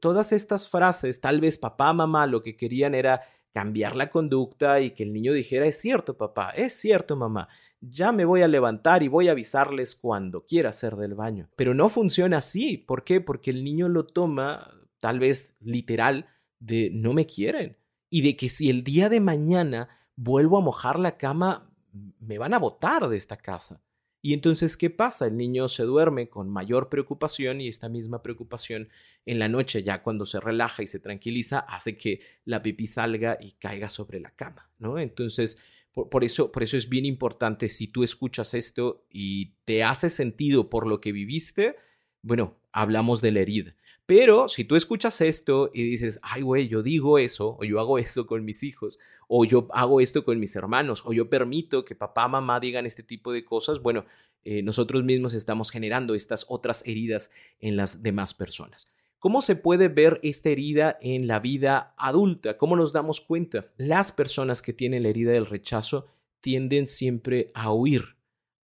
Todas 0.00 0.32
estas 0.32 0.68
frases, 0.68 1.20
tal 1.20 1.40
vez 1.40 1.58
papá, 1.58 1.92
mamá, 1.92 2.26
lo 2.26 2.42
que 2.42 2.56
querían 2.56 2.94
era 2.94 3.22
cambiar 3.52 3.96
la 3.96 4.10
conducta 4.10 4.80
y 4.80 4.90
que 4.90 5.02
el 5.02 5.12
niño 5.12 5.32
dijera, 5.32 5.66
es 5.66 5.80
cierto 5.80 6.16
papá, 6.16 6.50
es 6.50 6.74
cierto 6.74 7.16
mamá, 7.16 7.48
ya 7.80 8.12
me 8.12 8.24
voy 8.24 8.42
a 8.42 8.48
levantar 8.48 9.02
y 9.02 9.08
voy 9.08 9.28
a 9.28 9.32
avisarles 9.32 9.94
cuando 9.94 10.44
quiera 10.46 10.70
hacer 10.70 10.96
del 10.96 11.14
baño. 11.14 11.48
Pero 11.56 11.74
no 11.74 11.88
funciona 11.88 12.38
así. 12.38 12.78
¿Por 12.78 13.04
qué? 13.04 13.20
Porque 13.20 13.50
el 13.50 13.64
niño 13.64 13.88
lo 13.88 14.06
toma, 14.06 14.72
tal 15.00 15.20
vez 15.20 15.56
literal, 15.60 16.26
de 16.58 16.90
no 16.92 17.12
me 17.12 17.26
quieren. 17.26 17.76
Y 18.10 18.22
de 18.22 18.36
que 18.36 18.48
si 18.48 18.70
el 18.70 18.84
día 18.84 19.08
de 19.08 19.20
mañana 19.20 19.88
vuelvo 20.16 20.58
a 20.58 20.62
mojar 20.62 20.98
la 20.98 21.16
cama, 21.18 21.70
me 22.18 22.38
van 22.38 22.54
a 22.54 22.58
botar 22.58 23.08
de 23.08 23.16
esta 23.16 23.36
casa. 23.36 23.82
Y 24.22 24.32
entonces, 24.32 24.76
¿qué 24.76 24.90
pasa? 24.90 25.28
El 25.28 25.36
niño 25.36 25.68
se 25.68 25.84
duerme 25.84 26.28
con 26.28 26.50
mayor 26.50 26.88
preocupación 26.88 27.60
y 27.60 27.68
esta 27.68 27.88
misma 27.88 28.22
preocupación 28.22 28.88
en 29.24 29.38
la 29.38 29.48
noche, 29.48 29.84
ya 29.84 30.02
cuando 30.02 30.26
se 30.26 30.40
relaja 30.40 30.82
y 30.82 30.88
se 30.88 30.98
tranquiliza, 30.98 31.60
hace 31.60 31.96
que 31.96 32.20
la 32.44 32.60
pipí 32.60 32.88
salga 32.88 33.38
y 33.40 33.52
caiga 33.52 33.88
sobre 33.88 34.18
la 34.18 34.30
cama, 34.30 34.68
¿no? 34.78 34.98
Entonces, 34.98 35.58
por, 36.04 36.24
eso, 36.24 36.52
por 36.52 36.62
eso 36.62 36.76
es 36.76 36.90
bien 36.90 37.06
importante, 37.06 37.70
si 37.70 37.86
tú 37.86 38.04
escuchas 38.04 38.52
esto 38.52 39.06
y 39.10 39.54
te 39.64 39.82
hace 39.82 40.10
sentido 40.10 40.68
por 40.68 40.86
lo 40.86 41.00
que 41.00 41.12
viviste, 41.12 41.76
bueno, 42.20 42.58
hablamos 42.70 43.22
de 43.22 43.32
la 43.32 43.40
herida. 43.40 43.74
Pero 44.04 44.48
si 44.48 44.64
tú 44.64 44.76
escuchas 44.76 45.20
esto 45.22 45.70
y 45.72 45.82
dices, 45.82 46.20
ay, 46.22 46.42
güey, 46.42 46.68
yo 46.68 46.82
digo 46.82 47.18
eso, 47.18 47.56
o 47.58 47.64
yo 47.64 47.80
hago 47.80 47.98
esto 47.98 48.26
con 48.26 48.44
mis 48.44 48.62
hijos, 48.62 48.98
o 49.26 49.44
yo 49.44 49.68
hago 49.70 50.00
esto 50.00 50.24
con 50.24 50.38
mis 50.38 50.54
hermanos, 50.54 51.02
o 51.06 51.12
yo 51.12 51.30
permito 51.30 51.84
que 51.84 51.94
papá, 51.94 52.28
mamá 52.28 52.60
digan 52.60 52.84
este 52.84 53.02
tipo 53.02 53.32
de 53.32 53.44
cosas, 53.44 53.80
bueno, 53.80 54.04
eh, 54.44 54.62
nosotros 54.62 55.02
mismos 55.02 55.32
estamos 55.32 55.70
generando 55.70 56.14
estas 56.14 56.44
otras 56.48 56.86
heridas 56.86 57.30
en 57.58 57.76
las 57.76 58.02
demás 58.02 58.34
personas. 58.34 58.88
¿Cómo 59.18 59.40
se 59.42 59.56
puede 59.56 59.88
ver 59.88 60.20
esta 60.22 60.50
herida 60.50 60.98
en 61.00 61.26
la 61.26 61.40
vida 61.40 61.94
adulta? 61.96 62.58
¿Cómo 62.58 62.76
nos 62.76 62.92
damos 62.92 63.20
cuenta? 63.20 63.66
Las 63.76 64.12
personas 64.12 64.62
que 64.62 64.72
tienen 64.72 65.02
la 65.02 65.08
herida 65.08 65.32
del 65.32 65.46
rechazo 65.46 66.06
tienden 66.40 66.86
siempre 66.86 67.50
a 67.54 67.72
huir. 67.72 68.16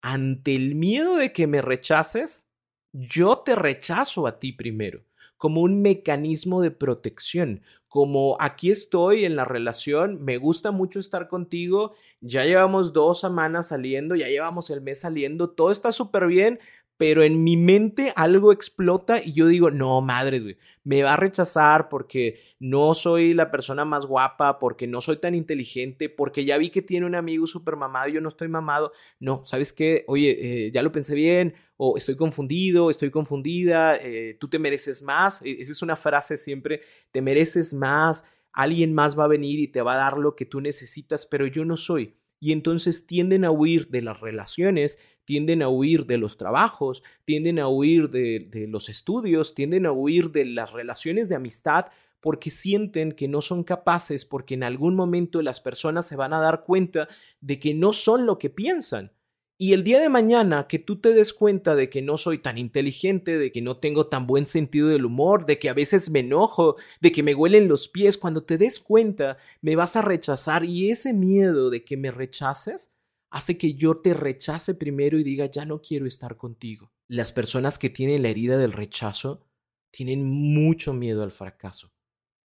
Ante 0.03 0.55
el 0.55 0.75
miedo 0.75 1.17
de 1.17 1.33
que 1.33 1.47
me 1.47 1.63
rechaces, 1.63 2.49
yo 2.93 3.39
te 3.39 3.57
rechazo 3.57 4.27
a 4.27 4.39
ti 4.39 4.53
primero, 4.53 5.05
como 5.37 5.63
un 5.63 5.81
mecanismo 5.81 6.61
de 6.61 6.71
protección, 6.71 7.63
como 7.89 8.37
aquí 8.39 8.71
estoy 8.71 9.25
en 9.25 9.37
la 9.37 9.45
relación, 9.45 10.23
me 10.23 10.39
gusta 10.39 10.71
mucho 10.71 10.99
estar 10.99 11.29
contigo, 11.29 11.95
ya 12.21 12.45
llevamos 12.45 12.93
dos 12.93 13.21
semanas 13.21 13.69
saliendo, 13.69 14.15
ya 14.15 14.29
llevamos 14.29 14.71
el 14.71 14.81
mes 14.81 15.01
saliendo, 15.01 15.51
todo 15.51 15.73
está 15.73 15.93
súper 15.93 16.27
bien, 16.27 16.61
pero 17.03 17.25
en 17.25 17.43
mi 17.43 17.57
mente 17.57 18.13
algo 18.15 18.53
explota 18.53 19.21
y 19.21 19.33
yo 19.33 19.49
digo, 19.49 19.73
no, 19.73 20.01
madre, 20.03 20.39
güey, 20.39 20.57
me 20.85 21.03
va 21.03 21.15
a 21.15 21.17
rechazar 21.17 21.89
porque 21.89 22.39
no 22.61 22.95
soy 22.95 23.35
la 23.35 23.51
persona 23.51 23.85
más 23.85 24.07
guapa, 24.07 24.61
porque 24.61 24.87
no 24.87 25.01
soy 25.01 25.17
tan 25.17 25.35
inteligente, 25.35 26.09
porque 26.09 26.45
ya 26.45 26.59
vi 26.59 26.71
que 26.71 26.81
tiene 26.81 27.05
un 27.05 27.17
amigo 27.17 27.49
súper 27.49 27.75
mamado 27.75 28.09
y 28.09 28.13
yo 28.13 28.21
no 28.21 28.29
estoy 28.29 28.47
mamado. 28.47 28.93
No, 29.19 29.43
¿sabes 29.47 29.73
qué? 29.73 30.05
Oye, 30.07 30.67
eh, 30.67 30.71
ya 30.71 30.85
lo 30.85 30.93
pensé 30.93 31.17
bien, 31.17 31.55
o 31.77 31.97
estoy 31.97 32.15
confundido, 32.15 32.89
estoy 32.89 33.11
confundida, 33.11 33.97
eh, 33.97 34.37
tú 34.39 34.49
te 34.49 34.61
mereces 34.61 35.03
más. 35.03 35.43
E, 35.43 35.61
esa 35.61 35.73
es 35.73 35.83
una 35.83 35.97
frase 35.97 36.39
siempre, 36.39 36.83
te 37.11 37.21
mereces 37.21 37.75
más, 37.75 38.25
alguien 38.53 38.95
más 38.95 39.19
va 39.19 39.25
a 39.25 39.27
venir 39.27 39.59
y 39.59 39.67
te 39.67 39.83
va 39.83 39.95
a 39.95 39.97
dar 39.97 40.19
lo 40.19 40.37
que 40.37 40.47
tú 40.47 40.61
necesitas, 40.61 41.27
pero 41.27 41.49
yo 41.49 41.65
no 41.65 41.77
soy. 41.77 42.15
Y 42.43 42.53
entonces 42.53 43.07
tienden 43.07 43.45
a 43.45 43.53
huir 43.53 43.89
de 43.89 44.03
las 44.03 44.21
relaciones 44.21 44.99
tienden 45.25 45.63
a 45.63 45.69
huir 45.69 46.07
de 46.07 46.19
los 46.19 46.37
trabajos, 46.37 47.03
tienden 47.25 47.59
a 47.59 47.69
huir 47.69 48.11
de, 48.11 48.67
los 48.69 48.89
estudios, 48.89 49.55
tienden 49.55 49.87
a 49.87 49.93
huir 49.93 50.31
de 50.31 50.45
las 50.45 50.73
relaciones 50.73 51.29
de 51.29 51.37
amistad 51.37 51.87
porque 52.21 52.51
sienten 52.51 53.13
que 53.13 53.27
no 53.29 53.43
son 53.43 53.65
capaces, 53.65 54.25
porque 54.25 54.55
en 54.55 54.63
algún 54.63 54.95
momento 54.95 55.43
las 55.43 55.61
personas 55.61 56.07
se 56.07 56.17
van 56.17 56.33
a 56.33 56.41
dar 56.41 56.65
cuenta 56.65 57.09
de 57.41 57.59
que 57.59 57.75
no 57.75 57.93
son 57.93 58.27
lo 58.27 58.39
que 58.39 58.49
piensan. 58.49 59.13
Y 59.63 59.75
el 59.75 59.85
día 59.85 60.01
de 60.01 60.09
mañana 60.09 60.67
que 60.67 60.81
tú 60.81 61.01
te 61.01 61.13
des 61.13 61.33
cuenta 61.33 61.77
de 61.77 61.89
que 61.89 62.03
no 62.03 62.17
soy 62.17 62.39
tan 62.39 62.59
inteligente, 62.59 63.39
de 63.39 63.53
que 63.53 63.63
no 63.63 63.77
tengo 63.77 64.09
tan 64.09 64.27
buen 64.27 64.49
sentido 64.49 64.89
del 64.89 65.05
humor, 65.05 65.47
de 65.47 65.61
que 65.61 65.69
a 65.69 65.73
veces 65.73 66.11
me 66.11 66.19
enojo, 66.19 66.75
de 67.01 67.13
que 67.13 67.23
me 67.23 67.33
huelen 67.33 67.69
los 67.69 67.89
pies, 67.89 68.19
cuando 68.19 68.43
te 68.43 68.59
des 68.59 68.81
cuenta 68.81 69.39
me 69.61 69.77
vas 69.77 69.95
a 69.95 70.03
rechazar 70.03 70.65
y 70.65 70.91
ese 70.91 71.13
miedo 71.13 71.71
de 71.71 71.85
que 71.85 71.97
me 71.97 72.11
rechaces 72.11 72.93
hace 73.31 73.57
que 73.57 73.75
yo 73.75 73.99
te 73.99 74.15
rechace 74.15 74.75
primero 74.75 75.17
y 75.17 75.23
diga, 75.23 75.47
ya 75.47 75.65
no 75.65 75.81
quiero 75.81 76.09
estar 76.09 76.37
contigo. 76.37 76.91
Las 77.07 77.31
personas 77.31 77.79
que 77.79 77.89
tienen 77.89 78.23
la 78.23 78.31
herida 78.31 78.59
del 78.59 78.73
rechazo 78.73 79.47
tienen 79.93 80.29
mucho 80.29 80.93
miedo 80.93 81.23
al 81.23 81.31
fracaso 81.31 81.93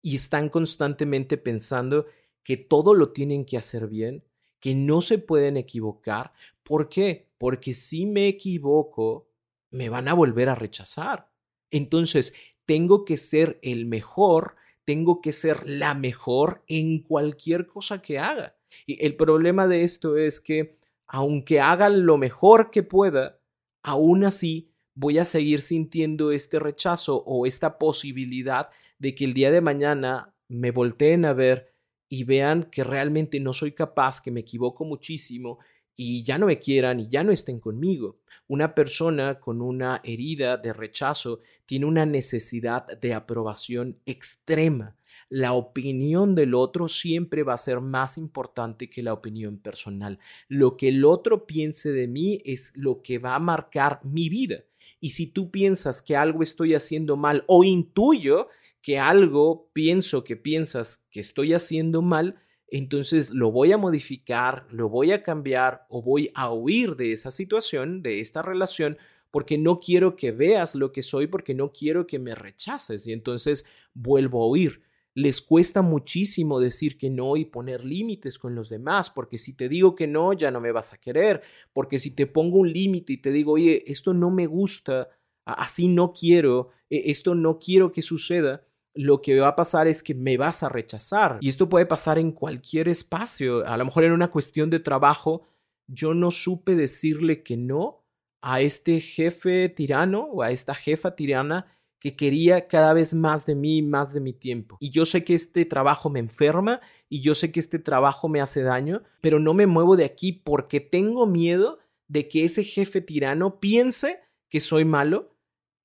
y 0.03 0.17
están 0.17 0.49
constantemente 0.49 1.37
pensando 1.37 2.05
que 2.43 2.57
todo 2.57 2.93
lo 2.93 3.11
tienen 3.11 3.43
que 3.43 3.57
hacer 3.57 3.87
bien, 3.87 4.23
que 4.59 4.75
no 4.75 5.01
se 5.01 5.17
pueden 5.17 5.57
equivocar. 5.57 6.33
¿Por 6.63 6.89
qué? 6.89 7.29
Porque 7.37 7.73
si 7.73 8.05
me 8.05 8.27
equivoco, 8.27 9.29
me 9.71 9.89
van 9.89 10.07
a 10.07 10.13
volver 10.13 10.49
a 10.49 10.55
rechazar. 10.55 11.29
Entonces, 11.71 12.33
tengo 12.65 13.05
que 13.05 13.17
ser 13.17 13.59
el 13.61 13.85
mejor, 13.85 14.55
tengo 14.85 15.21
que 15.21 15.33
ser 15.33 15.67
la 15.67 15.93
mejor 15.93 16.63
en 16.67 16.99
cualquier 16.99 17.67
cosa 17.67 18.01
que 18.01 18.19
haga. 18.19 18.57
Y 18.85 19.03
el 19.05 19.15
problema 19.15 19.67
de 19.67 19.83
esto 19.83 20.17
es 20.17 20.41
que, 20.41 20.77
aunque 21.07 21.61
haga 21.61 21.89
lo 21.89 22.17
mejor 22.17 22.69
que 22.69 22.83
pueda, 22.83 23.39
aún 23.83 24.25
así 24.25 24.71
voy 24.93 25.19
a 25.19 25.25
seguir 25.25 25.61
sintiendo 25.61 26.31
este 26.31 26.59
rechazo 26.59 27.23
o 27.25 27.45
esta 27.45 27.77
posibilidad 27.77 28.69
de 28.99 29.15
que 29.15 29.25
el 29.25 29.33
día 29.33 29.51
de 29.51 29.61
mañana 29.61 30.33
me 30.47 30.71
volteen 30.71 31.23
a 31.25 31.33
ver 31.33 31.73
y 32.09 32.23
vean 32.23 32.69
que 32.71 32.83
realmente 32.83 33.39
no 33.39 33.53
soy 33.53 33.71
capaz, 33.71 34.21
que 34.21 34.31
me 34.31 34.41
equivoco 34.41 34.85
muchísimo 34.85 35.59
y 35.95 36.23
ya 36.23 36.37
no 36.37 36.45
me 36.45 36.59
quieran 36.59 36.99
y 36.99 37.09
ya 37.09 37.23
no 37.23 37.31
estén 37.31 37.59
conmigo. 37.59 38.19
Una 38.47 38.75
persona 38.75 39.39
con 39.39 39.61
una 39.61 40.01
herida 40.03 40.57
de 40.57 40.73
rechazo 40.73 41.41
tiene 41.65 41.85
una 41.85 42.05
necesidad 42.05 42.85
de 42.99 43.13
aprobación 43.13 43.99
extrema 44.05 44.97
la 45.29 45.53
opinión 45.53 46.35
del 46.35 46.53
otro 46.55 46.87
siempre 46.87 47.43
va 47.43 47.53
a 47.53 47.57
ser 47.57 47.81
más 47.81 48.17
importante 48.17 48.89
que 48.89 49.03
la 49.03 49.13
opinión 49.13 49.57
personal. 49.57 50.19
Lo 50.47 50.77
que 50.77 50.87
el 50.87 51.03
otro 51.03 51.45
piense 51.45 51.91
de 51.91 52.07
mí 52.07 52.41
es 52.45 52.71
lo 52.75 53.01
que 53.01 53.19
va 53.19 53.35
a 53.35 53.39
marcar 53.39 53.99
mi 54.03 54.29
vida. 54.29 54.63
Y 55.01 55.11
si 55.11 55.27
tú 55.27 55.51
piensas 55.51 56.01
que 56.01 56.15
algo 56.15 56.43
estoy 56.43 56.75
haciendo 56.75 57.17
mal 57.17 57.43
o 57.47 57.63
intuyo 57.63 58.47
que 58.87 58.99
algo 58.99 59.69
pienso 59.73 60.23
que 60.23 60.37
piensas 60.37 61.05
que 61.11 61.19
estoy 61.19 61.53
haciendo 61.53 62.01
mal, 62.01 62.39
entonces 62.69 63.31
lo 63.31 63.51
voy 63.51 63.73
a 63.73 63.77
modificar, 63.77 64.65
lo 64.71 64.87
voy 64.87 65.11
a 65.11 65.23
cambiar 65.23 65.85
o 65.89 66.01
voy 66.01 66.31
a 66.35 66.53
huir 66.53 66.95
de 66.95 67.11
esa 67.11 67.29
situación, 67.29 68.01
de 68.01 68.21
esta 68.21 68.41
relación, 68.41 68.97
porque 69.29 69.57
no 69.57 69.81
quiero 69.81 70.15
que 70.15 70.31
veas 70.31 70.73
lo 70.73 70.93
que 70.93 71.01
soy, 71.01 71.27
porque 71.27 71.53
no 71.53 71.73
quiero 71.73 72.07
que 72.07 72.17
me 72.17 72.33
rechaces 72.33 73.05
y 73.07 73.11
entonces 73.11 73.65
vuelvo 73.93 74.41
a 74.41 74.47
huir. 74.47 74.83
Les 75.13 75.41
cuesta 75.41 75.81
muchísimo 75.81 76.61
decir 76.61 76.97
que 76.97 77.09
no 77.09 77.35
y 77.35 77.43
poner 77.43 77.83
límites 77.83 78.39
con 78.39 78.55
los 78.55 78.69
demás, 78.69 79.09
porque 79.09 79.37
si 79.37 79.51
te 79.51 79.67
digo 79.67 79.95
que 79.95 80.07
no, 80.07 80.31
ya 80.31 80.49
no 80.49 80.61
me 80.61 80.71
vas 80.71 80.93
a 80.93 80.97
querer, 80.97 81.41
porque 81.73 81.99
si 81.99 82.11
te 82.11 82.25
pongo 82.25 82.55
un 82.55 82.71
límite 82.71 83.11
y 83.11 83.17
te 83.17 83.31
digo, 83.31 83.51
oye, 83.51 83.83
esto 83.85 84.13
no 84.13 84.31
me 84.31 84.47
gusta, 84.47 85.09
así 85.43 85.89
no 85.89 86.13
quiero, 86.13 86.69
e, 86.89 87.11
esto 87.11 87.35
no 87.35 87.59
quiero 87.59 87.91
que 87.91 88.01
suceda, 88.01 88.63
lo 88.97 89.21
que 89.21 89.39
va 89.39 89.49
a 89.49 89.55
pasar 89.55 89.87
es 89.87 90.03
que 90.03 90.15
me 90.15 90.37
vas 90.37 90.63
a 90.63 90.69
rechazar. 90.69 91.37
Y 91.41 91.49
esto 91.49 91.69
puede 91.69 91.85
pasar 91.85 92.17
en 92.19 92.31
cualquier 92.31 92.87
espacio. 92.87 93.65
A 93.65 93.77
lo 93.77 93.85
mejor 93.85 94.03
en 94.03 94.11
una 94.11 94.29
cuestión 94.29 94.69
de 94.69 94.79
trabajo, 94.79 95.43
yo 95.87 96.13
no 96.13 96.31
supe 96.31 96.75
decirle 96.75 97.43
que 97.43 97.57
no 97.57 98.03
a 98.41 98.61
este 98.61 98.99
jefe 98.99 99.69
tirano 99.69 100.21
o 100.31 100.41
a 100.41 100.51
esta 100.51 100.73
jefa 100.73 101.15
tirana 101.15 101.67
que 101.99 102.15
quería 102.15 102.67
cada 102.67 102.93
vez 102.93 103.13
más 103.13 103.45
de 103.45 103.55
mí, 103.55 103.81
más 103.81 104.13
de 104.13 104.19
mi 104.19 104.33
tiempo. 104.33 104.77
Y 104.79 104.89
yo 104.91 105.05
sé 105.05 105.23
que 105.23 105.35
este 105.35 105.65
trabajo 105.65 106.09
me 106.09 106.19
enferma 106.19 106.79
y 107.09 107.21
yo 107.21 107.35
sé 107.35 107.51
que 107.51 107.59
este 107.59 107.79
trabajo 107.79 108.29
me 108.29 108.41
hace 108.41 108.61
daño, 108.61 109.03
pero 109.21 109.39
no 109.39 109.53
me 109.53 109.67
muevo 109.67 109.95
de 109.95 110.05
aquí 110.05 110.31
porque 110.31 110.79
tengo 110.79 111.25
miedo 111.25 111.79
de 112.07 112.27
que 112.27 112.45
ese 112.45 112.63
jefe 112.63 113.01
tirano 113.01 113.59
piense 113.59 114.21
que 114.49 114.59
soy 114.59 114.85
malo, 114.85 115.35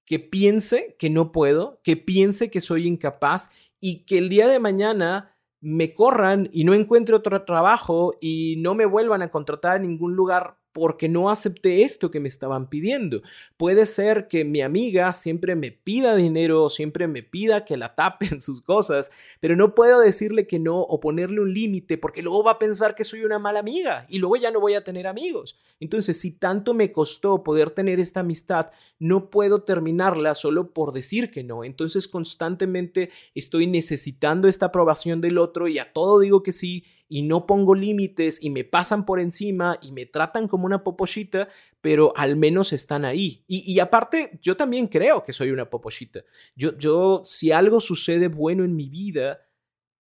que 0.07 0.19
piense 0.19 0.97
que 0.99 1.11
no 1.11 1.33
puedo, 1.33 1.81
que 1.83 1.97
piense 1.97 2.51
que 2.51 2.61
soy 2.61 2.87
incapaz 2.87 3.51
y 3.81 4.05
que 4.05 4.19
el 4.19 4.29
día 4.29 4.49
de 4.49 4.59
mañana 4.59 5.37
me 5.61 5.95
corran 5.95 6.49
y 6.53 6.65
no 6.65 6.75
encuentre 6.75 7.15
otro 7.15 7.45
trabajo 7.45 8.15
y 8.21 8.57
no 8.59 8.75
me 8.75 8.85
vuelvan 8.85 9.23
a 9.23 9.31
contratar 9.31 9.77
en 9.77 9.89
ningún 9.89 10.17
lugar 10.17 10.59
porque 10.73 11.09
no 11.09 11.31
acepté 11.31 11.83
esto 11.83 12.11
que 12.11 12.21
me 12.21 12.29
estaban 12.29 12.69
pidiendo. 12.69 13.23
Puede 13.57 13.87
ser 13.87 14.29
que 14.29 14.45
mi 14.45 14.63
amiga 14.63 15.13
siempre 15.13 15.55
me 15.55 15.71
pida 15.71 16.17
dinero, 16.17 16.71
siempre 16.71 17.07
me 17.07 17.23
pida 17.23 17.65
que 17.65 17.77
la 17.77 17.95
tapen 17.95 18.41
sus 18.41 18.63
cosas, 18.63 19.11
pero 19.41 19.57
no 19.57 19.75
puedo 19.75 20.01
decirle 20.01 20.47
que 20.47 20.59
no 20.59 20.81
o 20.81 21.01
ponerle 21.01 21.41
un 21.41 21.53
límite 21.53 21.99
porque 21.99 22.23
luego 22.23 22.45
va 22.45 22.53
a 22.53 22.59
pensar 22.59 22.95
que 22.95 23.05
soy 23.05 23.25
una 23.25 23.39
mala 23.39 23.61
amiga 23.61 24.07
y 24.09 24.19
luego 24.19 24.37
ya 24.37 24.51
no 24.51 24.61
voy 24.61 24.75
a 24.75 24.85
tener 24.85 25.07
amigos. 25.07 25.59
Entonces, 25.81 26.19
si 26.19 26.33
tanto 26.33 26.75
me 26.75 26.93
costó 26.93 27.43
poder 27.43 27.71
tener 27.71 28.01
esta 28.01 28.21
amistad, 28.21 28.71
no 28.99 29.31
puedo 29.31 29.63
terminarla 29.63 30.35
solo 30.35 30.73
por 30.73 30.93
decir 30.93 31.31
que 31.31 31.45
no. 31.45 31.65
Entonces, 31.65 32.09
constantemente 32.09 33.11
estoy 33.35 33.67
necesitando 33.67 34.49
esta 34.49 34.67
aprobación 34.67 35.21
del 35.21 35.39
otro 35.39 35.69
y 35.69 35.79
a 35.79 35.93
todo 35.93 36.21
digo 36.21 36.43
que 36.43 36.53
sí 36.53 36.85
y 37.13 37.21
no 37.21 37.45
pongo 37.45 37.75
límites 37.75 38.43
y 38.43 38.49
me 38.49 38.65
pasan 38.65 39.05
por 39.05 39.21
encima 39.21 39.79
y 39.83 39.93
me 39.93 40.07
tratan 40.07 40.49
como 40.49 40.65
una 40.65 40.83
popochita, 40.83 41.51
pero 41.83 42.15
al 42.17 42.37
menos 42.37 42.73
están 42.73 43.05
ahí. 43.05 43.45
Y, 43.47 43.79
aparte, 43.81 44.39
yo 44.41 44.57
también 44.57 44.87
creo 44.87 45.23
que 45.23 45.35
soy 45.35 45.51
una 45.51 45.69
popochita. 45.69 46.25
Yo, 46.57 46.75
yo, 46.79 47.21
si 47.27 47.53
algo 47.53 47.83
sucede 47.83 48.29
bueno 48.29 48.65
en 48.65 48.75
mi 48.75 48.89
vida, 48.89 49.43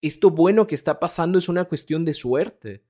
esto 0.02 0.30
bueno 0.30 0.66
que 0.66 0.74
está 0.74 0.98
pasando 0.98 1.38
es 1.38 1.48
una 1.48 1.66
cuestión 1.66 2.04
de 2.04 2.12
suerte. 2.12 2.82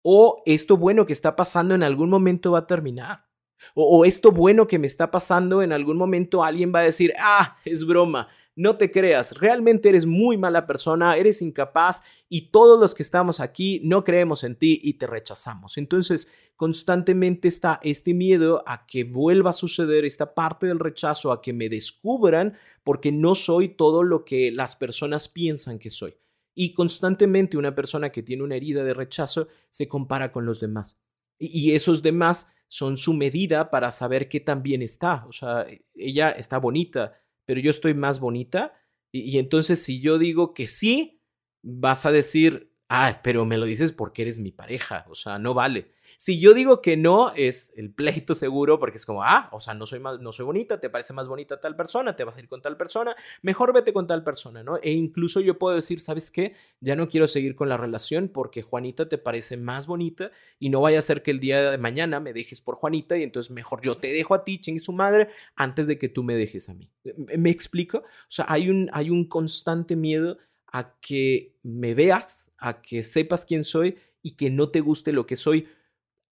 O 0.00 0.42
esto 0.46 0.78
bueno 0.78 1.04
que 1.04 1.12
está 1.12 1.36
pasando 1.36 1.74
en 1.74 1.82
algún 1.82 2.08
momento 2.08 2.52
va 2.52 2.60
a 2.60 2.66
terminar. 2.66 3.26
O, 3.74 3.98
o 3.98 4.06
esto 4.06 4.32
bueno 4.32 4.66
que 4.66 4.78
me 4.78 4.86
está 4.86 5.10
pasando 5.10 5.60
en 5.60 5.74
algún 5.74 5.98
momento 5.98 6.42
alguien 6.42 6.72
va 6.74 6.78
a 6.78 6.84
decir, 6.84 7.12
ah, 7.18 7.58
es 7.66 7.84
broma 7.84 8.28
no 8.54 8.76
te 8.76 8.90
creas, 8.90 9.38
realmente 9.38 9.88
eres 9.88 10.06
muy 10.06 10.36
mala 10.36 10.66
persona, 10.66 11.16
eres 11.16 11.40
incapaz 11.42 12.02
y 12.28 12.50
todos 12.50 12.78
los 12.78 12.94
que 12.94 13.02
estamos 13.02 13.40
aquí 13.40 13.80
no 13.84 14.04
creemos 14.04 14.44
en 14.44 14.56
ti 14.56 14.80
y 14.82 14.94
te 14.94 15.06
rechazamos. 15.06 15.78
Entonces, 15.78 16.28
constantemente 16.56 17.48
está 17.48 17.80
este 17.82 18.14
miedo 18.14 18.62
a 18.66 18.86
que 18.86 19.04
vuelva 19.04 19.50
a 19.50 19.54
suceder 19.54 20.04
esta 20.04 20.34
parte 20.34 20.66
del 20.66 20.78
rechazo, 20.78 21.32
a 21.32 21.40
que 21.40 21.52
me 21.52 21.68
descubran 21.68 22.56
porque 22.84 23.10
no 23.10 23.34
soy 23.34 23.70
todo 23.70 24.02
lo 24.02 24.24
que 24.24 24.50
las 24.50 24.76
personas 24.76 25.28
piensan 25.28 25.78
que 25.78 25.90
soy. 25.90 26.14
Y 26.54 26.74
constantemente 26.74 27.56
una 27.56 27.74
persona 27.74 28.10
que 28.10 28.22
tiene 28.22 28.42
una 28.42 28.56
herida 28.56 28.84
de 28.84 28.92
rechazo 28.92 29.48
se 29.70 29.88
compara 29.88 30.30
con 30.30 30.44
los 30.44 30.60
demás. 30.60 30.98
Y 31.38 31.74
esos 31.74 32.02
demás 32.02 32.48
son 32.68 32.96
su 32.96 33.14
medida 33.14 33.70
para 33.70 33.90
saber 33.90 34.28
qué 34.28 34.40
tan 34.40 34.62
bien 34.62 34.82
está. 34.82 35.24
O 35.28 35.32
sea, 35.32 35.66
ella 35.94 36.30
está 36.30 36.58
bonita, 36.58 37.21
pero 37.52 37.60
yo 37.60 37.70
estoy 37.70 37.92
más 37.92 38.18
bonita. 38.18 38.72
Y, 39.10 39.38
entonces 39.38 39.82
si 39.82 40.00
yo 40.00 40.16
digo 40.16 40.54
que 40.54 40.66
sí, 40.66 41.20
vas 41.60 42.06
a 42.06 42.10
decir, 42.10 42.72
ah, 42.88 43.20
pero 43.22 43.44
me 43.44 43.58
lo 43.58 43.66
dices 43.66 43.92
porque 43.92 44.22
eres 44.22 44.40
mi 44.40 44.52
pareja, 44.52 45.04
o 45.10 45.14
sea, 45.14 45.38
no 45.38 45.52
vale. 45.52 45.92
Si 46.22 46.38
yo 46.38 46.54
digo 46.54 46.82
que 46.82 46.96
no, 46.96 47.32
es 47.34 47.72
el 47.74 47.92
pleito 47.92 48.36
seguro 48.36 48.78
porque 48.78 48.96
es 48.96 49.04
como, 49.04 49.24
ah, 49.24 49.48
o 49.50 49.58
sea, 49.58 49.74
no 49.74 49.86
soy, 49.86 49.98
más, 49.98 50.20
no 50.20 50.30
soy 50.30 50.46
bonita, 50.46 50.78
te 50.78 50.88
parece 50.88 51.12
más 51.12 51.26
bonita 51.26 51.60
tal 51.60 51.74
persona, 51.74 52.14
te 52.14 52.22
vas 52.22 52.36
a 52.36 52.38
ir 52.38 52.46
con 52.46 52.62
tal 52.62 52.76
persona, 52.76 53.16
mejor 53.42 53.74
vete 53.74 53.92
con 53.92 54.06
tal 54.06 54.22
persona, 54.22 54.62
¿no? 54.62 54.76
E 54.84 54.92
incluso 54.92 55.40
yo 55.40 55.58
puedo 55.58 55.74
decir, 55.74 55.98
¿sabes 55.98 56.30
qué? 56.30 56.54
Ya 56.78 56.94
no 56.94 57.08
quiero 57.08 57.26
seguir 57.26 57.56
con 57.56 57.68
la 57.68 57.76
relación 57.76 58.28
porque 58.28 58.62
Juanita 58.62 59.08
te 59.08 59.18
parece 59.18 59.56
más 59.56 59.88
bonita 59.88 60.30
y 60.60 60.68
no 60.68 60.80
vaya 60.80 61.00
a 61.00 61.02
ser 61.02 61.24
que 61.24 61.32
el 61.32 61.40
día 61.40 61.72
de 61.72 61.78
mañana 61.78 62.20
me 62.20 62.32
dejes 62.32 62.60
por 62.60 62.76
Juanita 62.76 63.18
y 63.18 63.24
entonces 63.24 63.50
mejor 63.50 63.80
yo 63.82 63.96
te 63.96 64.12
dejo 64.12 64.34
a 64.34 64.44
ti, 64.44 64.60
chingue 64.60 64.78
su 64.78 64.92
madre, 64.92 65.28
antes 65.56 65.88
de 65.88 65.98
que 65.98 66.08
tú 66.08 66.22
me 66.22 66.36
dejes 66.36 66.68
a 66.68 66.74
mí. 66.74 66.88
¿Me 67.36 67.50
explico? 67.50 67.98
O 67.98 68.04
sea, 68.28 68.46
hay 68.48 68.70
un, 68.70 68.90
hay 68.92 69.10
un 69.10 69.26
constante 69.26 69.96
miedo 69.96 70.38
a 70.68 70.94
que 71.00 71.56
me 71.64 71.94
veas, 71.94 72.52
a 72.58 72.80
que 72.80 73.02
sepas 73.02 73.44
quién 73.44 73.64
soy 73.64 73.96
y 74.22 74.36
que 74.36 74.50
no 74.50 74.68
te 74.68 74.78
guste 74.78 75.10
lo 75.10 75.26
que 75.26 75.34
soy 75.34 75.66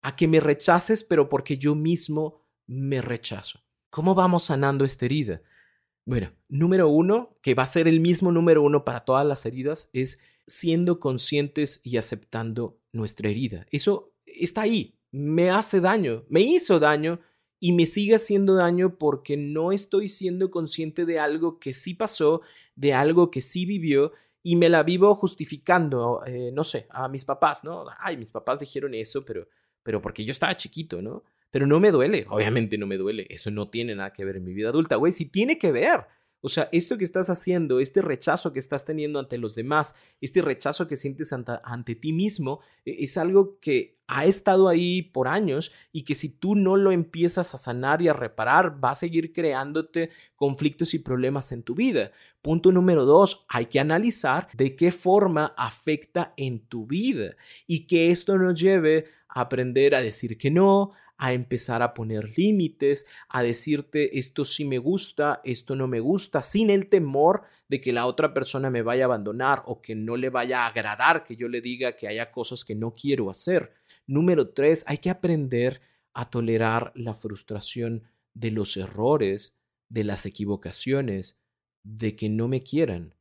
a 0.02 0.16
que 0.16 0.28
me 0.28 0.40
rechaces, 0.40 1.04
pero 1.04 1.28
porque 1.28 1.58
yo 1.58 1.74
mismo 1.74 2.42
me 2.66 3.00
rechazo. 3.02 3.60
¿Cómo 3.90 4.14
vamos 4.14 4.44
sanando 4.44 4.84
esta 4.84 5.04
herida? 5.04 5.42
Bueno, 6.04 6.32
número 6.48 6.88
uno, 6.88 7.36
que 7.42 7.54
va 7.54 7.64
a 7.64 7.68
ser 7.68 7.88
el 7.88 8.00
mismo 8.00 8.32
número 8.32 8.62
uno 8.62 8.84
para 8.84 9.00
todas 9.00 9.26
las 9.26 9.44
heridas, 9.46 9.90
es 9.92 10.18
siendo 10.46 11.00
conscientes 11.00 11.80
y 11.84 11.96
aceptando 11.96 12.80
nuestra 12.92 13.28
herida. 13.28 13.66
Eso 13.70 14.14
está 14.24 14.62
ahí, 14.62 14.98
me 15.10 15.50
hace 15.50 15.80
daño, 15.80 16.24
me 16.28 16.40
hizo 16.40 16.80
daño 16.80 17.20
y 17.58 17.72
me 17.72 17.86
sigue 17.86 18.14
haciendo 18.14 18.54
daño 18.54 18.96
porque 18.98 19.36
no 19.36 19.72
estoy 19.72 20.08
siendo 20.08 20.50
consciente 20.50 21.04
de 21.04 21.18
algo 21.18 21.58
que 21.58 21.74
sí 21.74 21.94
pasó, 21.94 22.40
de 22.74 22.94
algo 22.94 23.30
que 23.30 23.42
sí 23.42 23.66
vivió 23.66 24.12
y 24.42 24.56
me 24.56 24.68
la 24.70 24.82
vivo 24.82 25.14
justificando, 25.14 26.22
eh, 26.26 26.50
no 26.52 26.64
sé, 26.64 26.86
a 26.90 27.08
mis 27.08 27.24
papás, 27.24 27.62
¿no? 27.62 27.84
Ay, 27.98 28.16
mis 28.16 28.30
papás 28.30 28.58
dijeron 28.58 28.94
eso, 28.94 29.24
pero 29.24 29.46
pero 29.82 30.00
porque 30.00 30.24
yo 30.24 30.32
estaba 30.32 30.56
chiquito, 30.56 31.02
¿no? 31.02 31.24
Pero 31.50 31.66
no 31.66 31.80
me 31.80 31.90
duele, 31.90 32.26
obviamente 32.28 32.78
no 32.78 32.86
me 32.86 32.96
duele, 32.96 33.26
eso 33.30 33.50
no 33.50 33.68
tiene 33.68 33.94
nada 33.94 34.12
que 34.12 34.24
ver 34.24 34.36
en 34.36 34.44
mi 34.44 34.52
vida 34.52 34.68
adulta, 34.68 34.96
güey, 34.96 35.12
sí 35.12 35.24
tiene 35.26 35.58
que 35.58 35.72
ver. 35.72 36.06
O 36.42 36.48
sea, 36.48 36.68
esto 36.72 36.96
que 36.96 37.04
estás 37.04 37.28
haciendo, 37.28 37.80
este 37.80 38.00
rechazo 38.00 38.52
que 38.52 38.58
estás 38.58 38.84
teniendo 38.84 39.18
ante 39.18 39.38
los 39.38 39.54
demás, 39.54 39.94
este 40.20 40.40
rechazo 40.40 40.88
que 40.88 40.96
sientes 40.96 41.32
ante, 41.32 41.94
ti 41.94 42.12
mismo, 42.12 42.60
e, 42.84 43.04
es 43.04 43.18
algo 43.18 43.58
que 43.60 43.98
ha 44.06 44.24
estado 44.24 44.68
ahí 44.68 45.02
por 45.02 45.28
años 45.28 45.70
y 45.92 46.02
que 46.02 46.14
si 46.14 46.30
tú 46.30 46.56
no 46.56 46.76
lo 46.76 46.90
empiezas 46.90 47.54
a 47.54 47.58
sanar 47.58 48.02
y 48.02 48.08
a 48.08 48.12
reparar, 48.12 48.82
va 48.82 48.90
a 48.90 48.96
seguir 48.96 49.32
creándote 49.32 50.10
conflictos 50.34 50.94
y 50.94 50.98
problemas 50.98 51.52
en 51.52 51.62
tu 51.62 51.74
vida. 51.74 52.10
Punto 52.42 52.72
número 52.72 53.04
dos, 53.04 53.44
hay 53.48 53.66
que 53.66 53.78
analizar 53.78 54.48
de 54.54 54.74
qué 54.74 54.90
forma 54.90 55.54
afecta 55.56 56.34
en 56.36 56.60
tu 56.60 56.86
vida 56.86 57.36
y 57.66 57.86
que 57.86 58.10
esto 58.10 58.36
nos 58.36 58.58
lleve 58.58 59.04
a 59.28 59.42
aprender 59.42 59.94
a 59.94 60.02
decir 60.02 60.38
que 60.38 60.50
no, 60.50 60.92
a 61.22 61.34
empezar 61.34 61.82
a 61.82 61.92
poner 61.92 62.32
límites, 62.38 63.04
a 63.28 63.42
decirte 63.42 64.18
esto 64.18 64.46
sí 64.46 64.64
me 64.64 64.78
gusta, 64.78 65.42
esto 65.44 65.76
no 65.76 65.86
me 65.86 66.00
gusta, 66.00 66.40
sin 66.40 66.70
el 66.70 66.88
temor 66.88 67.42
de 67.68 67.82
que 67.82 67.92
la 67.92 68.06
otra 68.06 68.32
persona 68.32 68.70
me 68.70 68.80
vaya 68.80 69.04
a 69.04 69.08
abandonar 69.08 69.62
o 69.66 69.82
que 69.82 69.94
no 69.94 70.16
le 70.16 70.30
vaya 70.30 70.62
a 70.62 70.68
agradar 70.68 71.22
que 71.24 71.36
yo 71.36 71.46
le 71.48 71.60
diga 71.60 71.94
que 71.94 72.08
haya 72.08 72.32
cosas 72.32 72.64
que 72.64 72.74
no 72.74 72.94
quiero 72.94 73.28
hacer. 73.28 73.74
Número 74.06 74.48
tres, 74.48 74.82
hay 74.88 74.96
que 74.96 75.10
aprender 75.10 75.82
a 76.14 76.30
tolerar 76.30 76.90
la 76.94 77.12
frustración 77.12 78.04
de 78.32 78.50
los 78.52 78.78
errores, 78.78 79.54
de 79.90 80.04
las 80.04 80.24
equivocaciones, 80.24 81.38
de 81.82 82.16
que 82.16 82.30
no 82.30 82.48
me 82.48 82.62
quieran. 82.62 83.14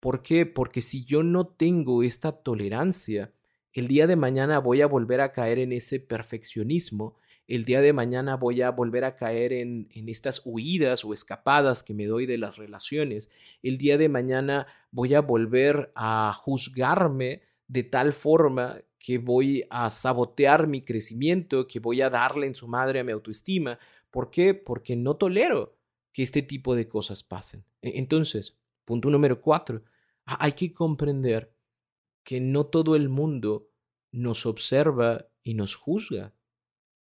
¿Por 0.00 0.24
qué? 0.24 0.44
Porque 0.44 0.82
si 0.82 1.04
yo 1.04 1.22
no 1.22 1.46
tengo 1.46 2.02
esta 2.02 2.42
tolerancia, 2.42 3.32
el 3.72 3.88
día 3.88 4.06
de 4.06 4.16
mañana 4.16 4.58
voy 4.58 4.80
a 4.82 4.86
volver 4.86 5.20
a 5.20 5.32
caer 5.32 5.58
en 5.58 5.72
ese 5.72 6.00
perfeccionismo, 6.00 7.16
el 7.48 7.64
día 7.64 7.80
de 7.80 7.92
mañana 7.92 8.36
voy 8.36 8.62
a 8.62 8.70
volver 8.70 9.04
a 9.04 9.16
caer 9.16 9.52
en, 9.52 9.88
en, 9.90 10.08
estas 10.08 10.42
huidas 10.44 11.04
o 11.04 11.12
escapadas 11.12 11.82
que 11.82 11.92
me 11.92 12.06
doy 12.06 12.26
de 12.26 12.38
las 12.38 12.56
relaciones, 12.56 13.30
el 13.62 13.78
día 13.78 13.98
de 13.98 14.08
mañana 14.08 14.66
voy 14.90 15.14
a 15.14 15.20
volver 15.20 15.92
a 15.94 16.32
juzgarme 16.34 17.42
de 17.66 17.82
tal 17.82 18.12
forma 18.12 18.82
que 18.98 19.18
voy 19.18 19.64
a 19.70 19.90
sabotear 19.90 20.68
mi 20.68 20.82
crecimiento, 20.82 21.66
que 21.66 21.80
voy 21.80 22.02
a 22.02 22.10
darle 22.10 22.46
en 22.46 22.54
su 22.54 22.68
madre 22.68 23.00
a 23.00 23.04
mi 23.04 23.10
autoestima. 23.10 23.78
¿Por 24.10 24.30
qué? 24.30 24.54
Porque 24.54 24.94
no 24.94 25.16
tolero 25.16 25.76
que 26.12 26.22
este 26.22 26.42
tipo 26.42 26.76
de 26.76 26.86
cosas 26.86 27.24
pasen. 27.24 27.64
E, 27.80 27.98
entonces, 27.98 28.58
punto 28.84 29.10
número 29.10 29.40
cuatro, 29.40 29.82
hay 30.24 30.52
que 30.52 30.72
comprender 30.72 31.52
que 32.24 32.40
no 32.40 32.66
todo 32.66 32.96
el 32.96 33.08
mundo 33.08 33.68
nos 34.10 34.46
observa 34.46 35.26
y 35.42 35.54
nos 35.54 35.74
juzga. 35.74 36.34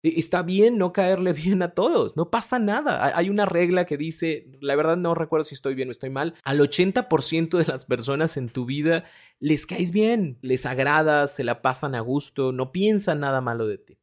Está 0.02 0.42
bien 0.42 0.78
no 0.78 0.92
caerle 0.92 1.32
bien 1.34 1.62
a 1.62 1.74
todos, 1.74 2.16
no 2.16 2.30
pasa 2.30 2.58
nada. 2.58 3.16
Hay 3.16 3.28
una 3.28 3.44
regla 3.44 3.84
que 3.84 3.96
dice, 3.96 4.50
la 4.60 4.76
verdad 4.76 4.96
no 4.96 5.14
recuerdo 5.14 5.44
si 5.44 5.54
estoy 5.54 5.74
bien 5.74 5.88
o 5.88 5.92
estoy 5.92 6.10
mal, 6.10 6.34
al 6.42 6.60
80% 6.60 7.58
de 7.58 7.66
las 7.66 7.84
personas 7.84 8.36
en 8.36 8.48
tu 8.48 8.64
vida 8.64 9.04
les 9.38 9.66
caes 9.66 9.90
bien, 9.90 10.38
les 10.42 10.66
agradas, 10.66 11.34
se 11.34 11.44
la 11.44 11.62
pasan 11.62 11.94
a 11.94 12.00
gusto, 12.00 12.52
no 12.52 12.72
piensan 12.72 13.20
nada 13.20 13.40
malo 13.40 13.66
de 13.66 13.78
ti. 13.78 13.98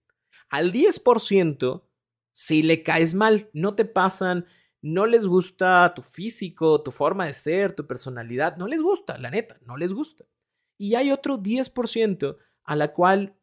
Al 0.49 0.71
10%, 0.71 1.83
si 2.31 2.63
le 2.63 2.83
caes 2.83 3.13
mal, 3.13 3.49
no 3.53 3.75
te 3.75 3.85
pasan, 3.85 4.45
no 4.81 5.05
les 5.05 5.25
gusta 5.25 5.91
tu 5.95 6.03
físico, 6.03 6.81
tu 6.81 6.91
forma 6.91 7.25
de 7.25 7.33
ser, 7.33 7.73
tu 7.73 7.87
personalidad, 7.87 8.57
no 8.57 8.67
les 8.67 8.81
gusta, 8.81 9.17
la 9.17 9.31
neta, 9.31 9.59
no 9.65 9.77
les 9.77 9.91
gusta. 9.93 10.25
Y 10.77 10.95
hay 10.95 11.11
otro 11.11 11.37
10% 11.37 12.37
a 12.63 12.75
la 12.75 12.93
cual 12.93 13.35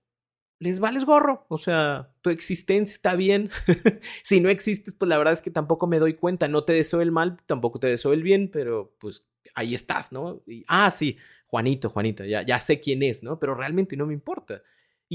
les 0.59 0.81
vales 0.81 1.05
gorro. 1.05 1.47
O 1.49 1.59
sea, 1.59 2.13
tu 2.21 2.31
existencia 2.31 2.95
está 2.95 3.17
bien. 3.17 3.51
si 4.25 4.41
no 4.41 4.49
existes, 4.49 4.95
pues 4.95 5.09
la 5.09 5.19
verdad 5.19 5.33
es 5.35 5.43
que 5.43 5.51
tampoco 5.51 5.87
me 5.87 5.99
doy 5.99 6.15
cuenta. 6.15 6.49
No 6.49 6.65
te 6.65 6.73
deseo 6.73 7.01
el 7.01 7.13
mal, 7.13 7.39
tampoco 7.47 7.79
te 7.79 7.89
deseo 7.89 8.13
el 8.13 8.23
bien, 8.23 8.51
pero 8.53 8.95
pues 8.99 9.25
ahí 9.55 9.75
estás, 9.75 10.13
¿no? 10.13 10.43
Ah, 10.67 10.91
sí, 10.91 11.19
Juanito, 11.47 11.91
Juanita, 11.91 12.27
ya, 12.27 12.43
ya 12.43 12.59
sé 12.61 12.81
quién 12.81 13.03
es, 13.03 13.23
¿no? 13.23 13.39
Pero 13.39 13.55
realmente 13.55 13.97
no 13.97 14.07
me 14.07 14.15
importa. 14.15 14.63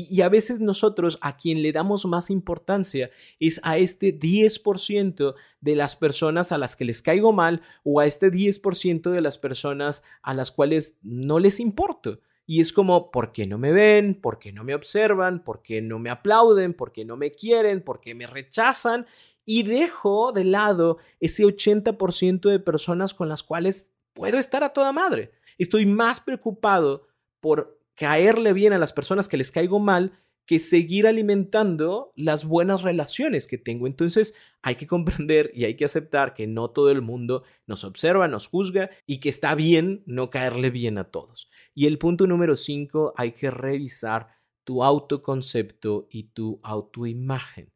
Y, 0.07 0.21
a 0.21 0.29
veces 0.29 0.62
nosotros 0.62 1.17
a 1.21 1.35
quien 1.35 1.62
le 1.62 1.73
damos 1.73 2.05
más 2.05 2.29
importancia 2.29 3.12
es 3.39 3.59
a 3.63 3.77
este 3.77 4.17
10% 4.17 5.35
de 5.59 5.75
las 5.75 5.97
personas 5.97 6.53
a 6.53 6.57
las 6.57 6.77
que 6.77 6.85
les 6.85 7.01
caigo 7.01 7.33
mal 7.33 7.62
o 7.83 7.99
a 7.99 8.05
este 8.05 8.31
10% 8.31 9.09
de 9.09 9.21
las 9.21 9.38
personas 9.38 10.03
a 10.21 10.33
las 10.33 10.51
cuales 10.51 10.97
no 11.01 11.39
les 11.39 11.59
importo. 11.59 12.21
Y 12.45 12.62
es 12.62 12.71
como, 12.71 13.12
¿por 13.12 13.33
qué 13.33 13.45
no 13.45 13.57
me 13.57 13.73
ven? 13.73 14.15
¿Por 14.15 14.39
qué 14.39 14.53
no 14.53 14.63
me 14.63 14.73
observan? 14.73 15.43
¿Por 15.43 15.62
qué 15.62 15.81
no 15.81 15.99
me 15.99 16.09
aplauden? 16.09 16.73
¿Por 16.73 16.93
qué 16.93 17.03
no 17.03 17.17
me 17.17 17.31
quieren? 17.31 17.81
¿Por 17.81 17.99
qué 17.99 18.15
me 18.15 18.25
rechazan? 18.25 19.05
Y 19.43 19.63
dejo 19.63 20.31
de 20.31 20.45
lado 20.45 20.97
ese 21.19 21.43
80% 21.43 22.49
de 22.49 22.59
personas 22.59 23.13
con 23.13 23.27
las 23.27 23.43
cuales 23.43 23.91
puedo 24.13 24.38
estar 24.38 24.63
a 24.63 24.69
toda 24.69 24.93
madre. 24.93 25.31
Estoy 25.57 25.85
más 25.85 26.21
preocupado 26.21 27.07
por 27.41 27.78
caerle 27.99 28.53
bien 28.53 28.71
a 28.71 28.77
las 28.77 28.93
personas 28.93 29.27
que 29.27 29.35
les 29.35 29.51
caigo 29.51 29.77
mal 29.77 30.13
que 30.45 30.57
seguir 30.57 31.05
alimentando 31.05 32.12
las 32.15 32.45
buenas 32.45 32.81
relaciones 32.81 33.45
que 33.45 33.57
tengo. 33.57 33.88
Entonces 33.88 34.33
hay 34.62 34.75
que 34.75 34.88
comprender 34.88 35.51
y 35.53 35.65
hay 35.65 35.75
que 35.75 35.83
aceptar 35.83 36.33
que 36.33 36.47
no 36.47 36.69
todo 36.69 36.91
el 36.91 37.01
mundo 37.01 37.43
nos 37.67 37.83
observa, 37.83 38.29
nos 38.29 38.47
juzga 38.47 38.89
y 39.05 39.19
que 39.19 39.27
está 39.27 39.53
bien 39.53 40.01
no 40.05 40.29
caerle 40.29 40.69
bien 40.69 40.97
a 40.97 41.12
todos. 41.12 41.51
Y 41.75 41.88
el 41.88 41.97
punto 41.97 42.25
número 42.25 42.55
cinco, 42.55 43.13
hay 43.17 43.33
que 43.33 43.51
revisar 43.51 44.29
tu 44.63 44.81
autoconcepto 44.81 46.07
y 46.09 46.31
tu 46.31 46.62
autoimagen. 46.63 47.73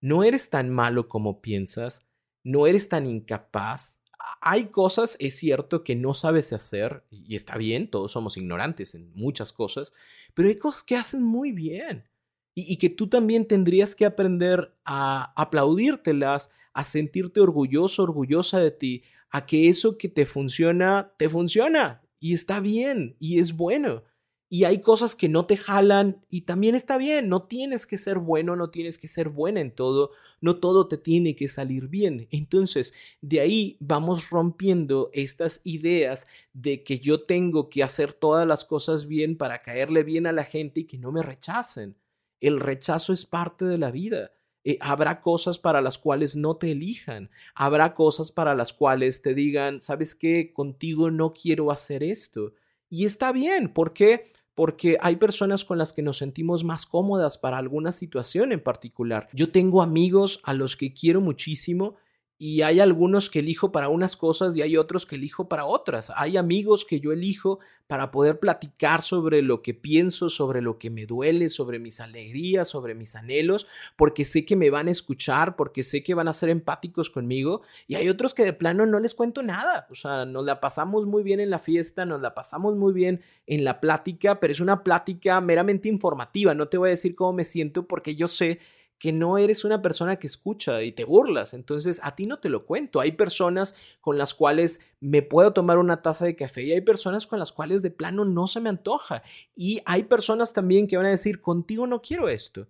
No 0.00 0.24
eres 0.24 0.48
tan 0.48 0.70
malo 0.70 1.06
como 1.06 1.42
piensas, 1.42 2.08
no 2.42 2.66
eres 2.66 2.88
tan 2.88 3.06
incapaz. 3.06 3.99
Hay 4.40 4.66
cosas, 4.66 5.16
es 5.18 5.36
cierto, 5.36 5.84
que 5.84 5.96
no 5.96 6.14
sabes 6.14 6.52
hacer 6.52 7.04
y 7.10 7.36
está 7.36 7.56
bien, 7.56 7.90
todos 7.90 8.12
somos 8.12 8.36
ignorantes 8.36 8.94
en 8.94 9.12
muchas 9.14 9.52
cosas, 9.52 9.92
pero 10.34 10.48
hay 10.48 10.56
cosas 10.56 10.82
que 10.82 10.96
hacen 10.96 11.22
muy 11.22 11.52
bien 11.52 12.08
y, 12.54 12.76
que 12.76 12.90
tú 12.90 13.08
también 13.08 13.46
tendrías 13.46 13.94
que 13.94 14.04
aprender 14.04 14.74
a 14.84 15.32
aplaudírtelas, 15.40 16.50
a 16.72 16.84
sentirte 16.84 17.40
orgulloso, 17.40 18.02
orgullosa 18.02 18.60
de 18.60 18.70
ti, 18.70 19.02
a 19.30 19.46
que 19.46 19.68
eso 19.68 19.96
que 19.96 20.08
te 20.08 20.26
funciona, 20.26 21.12
te 21.16 21.28
funciona 21.28 22.02
y 22.18 22.34
está 22.34 22.60
bien 22.60 23.16
y 23.18 23.38
es 23.38 23.56
bueno. 23.56 24.04
Y 24.52 24.64
hay 24.64 24.80
cosas 24.80 25.14
que 25.14 25.28
no 25.28 25.46
te 25.46 25.56
jalan 25.56 26.24
y 26.28 26.40
también 26.40 26.74
está 26.74 26.98
bien, 26.98 27.28
no 27.28 27.44
tienes 27.44 27.86
que 27.86 27.96
ser 27.96 28.18
bueno, 28.18 28.56
no 28.56 28.70
tienes 28.70 28.98
que 28.98 29.06
ser 29.06 29.28
buena 29.28 29.60
en 29.60 29.70
todo, 29.70 30.10
no 30.40 30.58
todo 30.58 30.88
te 30.88 30.98
tiene 30.98 31.36
que 31.36 31.46
salir 31.46 31.86
bien. 31.86 32.26
Entonces, 32.32 32.92
de 33.20 33.38
ahí 33.38 33.76
vamos 33.78 34.28
rompiendo 34.28 35.08
estas 35.12 35.60
ideas 35.62 36.26
de 36.52 36.82
que 36.82 36.98
yo 36.98 37.22
tengo 37.22 37.70
que 37.70 37.84
hacer 37.84 38.12
todas 38.12 38.44
las 38.44 38.64
cosas 38.64 39.06
bien 39.06 39.36
para 39.36 39.62
caerle 39.62 40.02
bien 40.02 40.26
a 40.26 40.32
la 40.32 40.42
gente 40.42 40.80
y 40.80 40.84
que 40.84 40.98
no 40.98 41.12
me 41.12 41.22
rechacen. 41.22 41.96
El 42.40 42.58
rechazo 42.58 43.12
es 43.12 43.24
parte 43.24 43.64
de 43.66 43.78
la 43.78 43.92
vida. 43.92 44.32
Eh, 44.64 44.78
habrá 44.80 45.20
cosas 45.20 45.60
para 45.60 45.80
las 45.80 45.96
cuales 45.96 46.34
no 46.34 46.56
te 46.56 46.72
elijan. 46.72 47.30
Habrá 47.54 47.94
cosas 47.94 48.32
para 48.32 48.56
las 48.56 48.72
cuales 48.72 49.22
te 49.22 49.32
digan, 49.32 49.80
¿sabes 49.80 50.16
qué? 50.16 50.52
Contigo 50.52 51.12
no 51.12 51.34
quiero 51.34 51.70
hacer 51.70 52.02
esto. 52.02 52.52
Y 52.88 53.04
está 53.04 53.30
bien. 53.30 53.72
¿Por 53.72 53.92
qué? 53.92 54.32
Porque 54.60 54.98
hay 55.00 55.16
personas 55.16 55.64
con 55.64 55.78
las 55.78 55.94
que 55.94 56.02
nos 56.02 56.18
sentimos 56.18 56.64
más 56.64 56.84
cómodas 56.84 57.38
para 57.38 57.56
alguna 57.56 57.92
situación 57.92 58.52
en 58.52 58.62
particular. 58.62 59.26
Yo 59.32 59.50
tengo 59.50 59.80
amigos 59.80 60.42
a 60.44 60.52
los 60.52 60.76
que 60.76 60.92
quiero 60.92 61.22
muchísimo 61.22 61.96
y 62.42 62.62
hay 62.62 62.80
algunos 62.80 63.28
que 63.28 63.40
elijo 63.40 63.70
para 63.70 63.90
unas 63.90 64.16
cosas 64.16 64.56
y 64.56 64.62
hay 64.62 64.78
otros 64.78 65.04
que 65.04 65.16
elijo 65.16 65.46
para 65.46 65.66
otras. 65.66 66.10
Hay 66.16 66.38
amigos 66.38 66.86
que 66.86 66.98
yo 66.98 67.12
elijo 67.12 67.58
para 67.86 68.10
poder 68.10 68.40
platicar 68.40 69.02
sobre 69.02 69.42
lo 69.42 69.60
que 69.60 69.74
pienso, 69.74 70.30
sobre 70.30 70.62
lo 70.62 70.78
que 70.78 70.88
me 70.88 71.04
duele, 71.04 71.50
sobre 71.50 71.78
mis 71.78 72.00
alegrías, 72.00 72.66
sobre 72.66 72.94
mis 72.94 73.14
anhelos, 73.14 73.66
porque 73.94 74.24
sé 74.24 74.46
que 74.46 74.56
me 74.56 74.70
van 74.70 74.88
a 74.88 74.90
escuchar, 74.90 75.54
porque 75.54 75.84
sé 75.84 76.02
que 76.02 76.14
van 76.14 76.28
a 76.28 76.32
ser 76.32 76.48
empáticos 76.48 77.10
conmigo. 77.10 77.60
Y 77.86 77.96
hay 77.96 78.08
otros 78.08 78.32
que 78.32 78.46
de 78.46 78.54
plano 78.54 78.86
no 78.86 79.00
les 79.00 79.14
cuento 79.14 79.42
nada. 79.42 79.86
O 79.90 79.94
sea, 79.94 80.24
nos 80.24 80.46
la 80.46 80.62
pasamos 80.62 81.04
muy 81.04 81.22
bien 81.22 81.40
en 81.40 81.50
la 81.50 81.58
fiesta, 81.58 82.06
nos 82.06 82.22
la 82.22 82.32
pasamos 82.32 82.74
muy 82.74 82.94
bien 82.94 83.20
en 83.46 83.64
la 83.64 83.82
plática, 83.82 84.40
pero 84.40 84.54
es 84.54 84.60
una 84.60 84.82
plática 84.82 85.38
meramente 85.42 85.90
informativa. 85.90 86.54
No 86.54 86.68
te 86.68 86.78
voy 86.78 86.88
a 86.88 86.92
decir 86.92 87.14
cómo 87.14 87.34
me 87.34 87.44
siento 87.44 87.86
porque 87.86 88.16
yo 88.16 88.28
sé 88.28 88.60
que 89.00 89.12
no 89.12 89.38
eres 89.38 89.64
una 89.64 89.80
persona 89.80 90.16
que 90.16 90.26
escucha 90.26 90.82
y 90.82 90.92
te 90.92 91.04
burlas. 91.04 91.54
Entonces, 91.54 92.00
a 92.04 92.14
ti 92.14 92.26
no 92.26 92.38
te 92.38 92.50
lo 92.50 92.66
cuento. 92.66 93.00
Hay 93.00 93.12
personas 93.12 93.74
con 94.02 94.18
las 94.18 94.34
cuales 94.34 94.80
me 95.00 95.22
puedo 95.22 95.54
tomar 95.54 95.78
una 95.78 96.02
taza 96.02 96.26
de 96.26 96.36
café 96.36 96.64
y 96.64 96.72
hay 96.72 96.82
personas 96.82 97.26
con 97.26 97.38
las 97.38 97.50
cuales 97.50 97.80
de 97.80 97.90
plano 97.90 98.26
no 98.26 98.46
se 98.46 98.60
me 98.60 98.68
antoja. 98.68 99.22
Y 99.56 99.80
hay 99.86 100.02
personas 100.02 100.52
también 100.52 100.86
que 100.86 100.98
van 100.98 101.06
a 101.06 101.10
decir, 101.10 101.40
contigo 101.40 101.86
no 101.86 102.02
quiero 102.02 102.28
esto. 102.28 102.68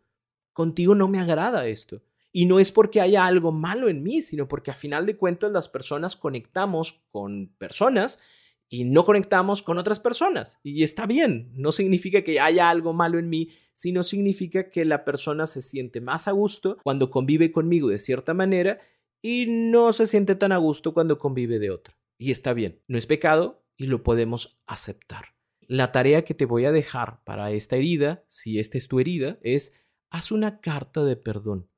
Contigo 0.53 0.95
no 0.95 1.09
me 1.09 1.19
agrada 1.19 1.67
esto. 1.67 2.01
Y 2.31 2.47
no 2.47 2.61
es 2.61 2.71
porque 2.71 3.01
haya 3.01 3.27
algo 3.27 3.51
malo 3.51 3.89
en 3.89 4.05
mí, 4.05 4.23
sino 4.23 4.47
porque 4.47 4.71
a 4.71 4.75
final 4.75 5.07
de 5.07 5.17
cuentas 5.17 5.51
las 5.51 5.69
personas 5.69 6.15
conectamos 6.15 7.03
con 7.11 7.49
personas 7.59 8.21
y 8.71 8.85
no 8.85 9.05
conectamos 9.05 9.63
con 9.63 9.77
otras 9.77 9.99
personas. 9.99 10.59
Y 10.63 10.85
está 10.85 11.05
bien, 11.05 11.51
no 11.55 11.73
significa 11.73 12.23
que 12.23 12.41
haya 12.41 12.71
algo 12.71 12.93
malo 12.93 13.19
en 13.19 13.29
mí, 13.29 13.51
sino 13.75 14.05
significa 14.05 14.71
que 14.71 14.85
la 14.85 15.05
persona 15.05 15.47
se 15.47 15.61
siente 15.61 16.01
más 16.01 16.29
a 16.29 16.31
gusto 16.31 16.79
cuando 16.83 17.11
convive 17.11 17.51
conmigo 17.51 17.89
de 17.89 17.99
cierta 17.99 18.33
manera 18.33 18.81
y 19.21 19.47
no 19.49 19.93
se 19.93 20.07
siente 20.07 20.37
tan 20.37 20.53
a 20.53 20.59
gusto 20.59 20.95
cuando 20.95 21.19
convive 21.19 21.59
de 21.59 21.71
otra. 21.71 21.99
Y 22.17 22.31
está 22.31 22.55
bien, 22.55 22.81
no 22.87 22.97
es 22.97 23.07
pecado 23.07 23.65
y 23.77 23.87
lo 23.87 24.03
podemos 24.05 24.61
aceptar. 24.67 25.35
La 25.61 25.91
tarea 25.91 26.25
que 26.25 26.35
te 26.35 26.45
voy 26.45 26.65
a 26.65 26.73
dejar 26.73 27.25
para 27.25 27.51
esta 27.51 27.77
herida, 27.77 28.25
si 28.29 28.59
esta 28.59 28.79
es 28.79 28.87
tu 28.87 29.01
herida, 29.01 29.39
es 29.43 29.73
haz 30.11 30.31
una 30.31 30.61
carta 30.61 31.05
de 31.05 31.17
perdón. 31.17 31.70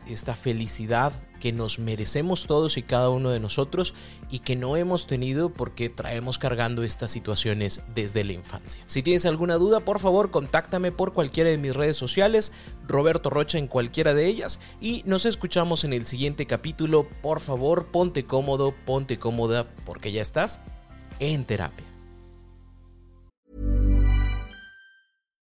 esta 0.07 0.35
felicidad 0.35 1.13
que 1.41 1.53
nos 1.53 1.79
merecemos 1.79 2.47
todos 2.47 2.79
y 2.79 2.83
cada 2.83 3.11
uno 3.11 3.31
de 3.31 3.39
nosotros 3.39 3.95
y 4.31 4.39
que 4.41 4.57
no 4.57 4.77
hemos 4.77 5.07
tenido 5.07 5.51
porque 5.51 5.91
traemos 5.91 6.39
cargando 6.39 6.83
estas 6.83 7.11
situaciones 7.11 7.83
desde 7.95 8.25
la 8.25 8.33
infancia. 8.33 8.83
Si 8.87 9.03
tienes 9.03 9.27
alguna 9.27 9.57
duda, 9.57 9.81
por 9.81 9.99
favor, 9.99 10.31
contáctame 10.31 10.91
por 10.91 11.13
cualquiera 11.13 11.51
de 11.51 11.59
mis 11.59 11.77
redes 11.77 11.99
sociales, 11.99 12.51
Roberto 12.87 13.29
Rocha 13.29 13.59
en 13.59 13.69
cualquiera 13.69 14.15
de 14.15 14.27
ellas 14.27 14.59
y 14.81 15.03
nos 15.05 15.27
escuchamos 15.27 15.85
en 15.85 15.93
el 15.93 16.07
siguiente 16.07 16.47
capítulo. 16.47 17.07
Por 17.23 17.41
favor, 17.41 17.89
ponte 17.89 18.25
cómodo, 18.25 18.75
ponte 18.87 19.19
cómoda 19.19 19.69
porque 19.85 20.13
ya 20.13 20.23
estás 20.23 20.61
en 21.21 21.45
terapia. 21.45 21.88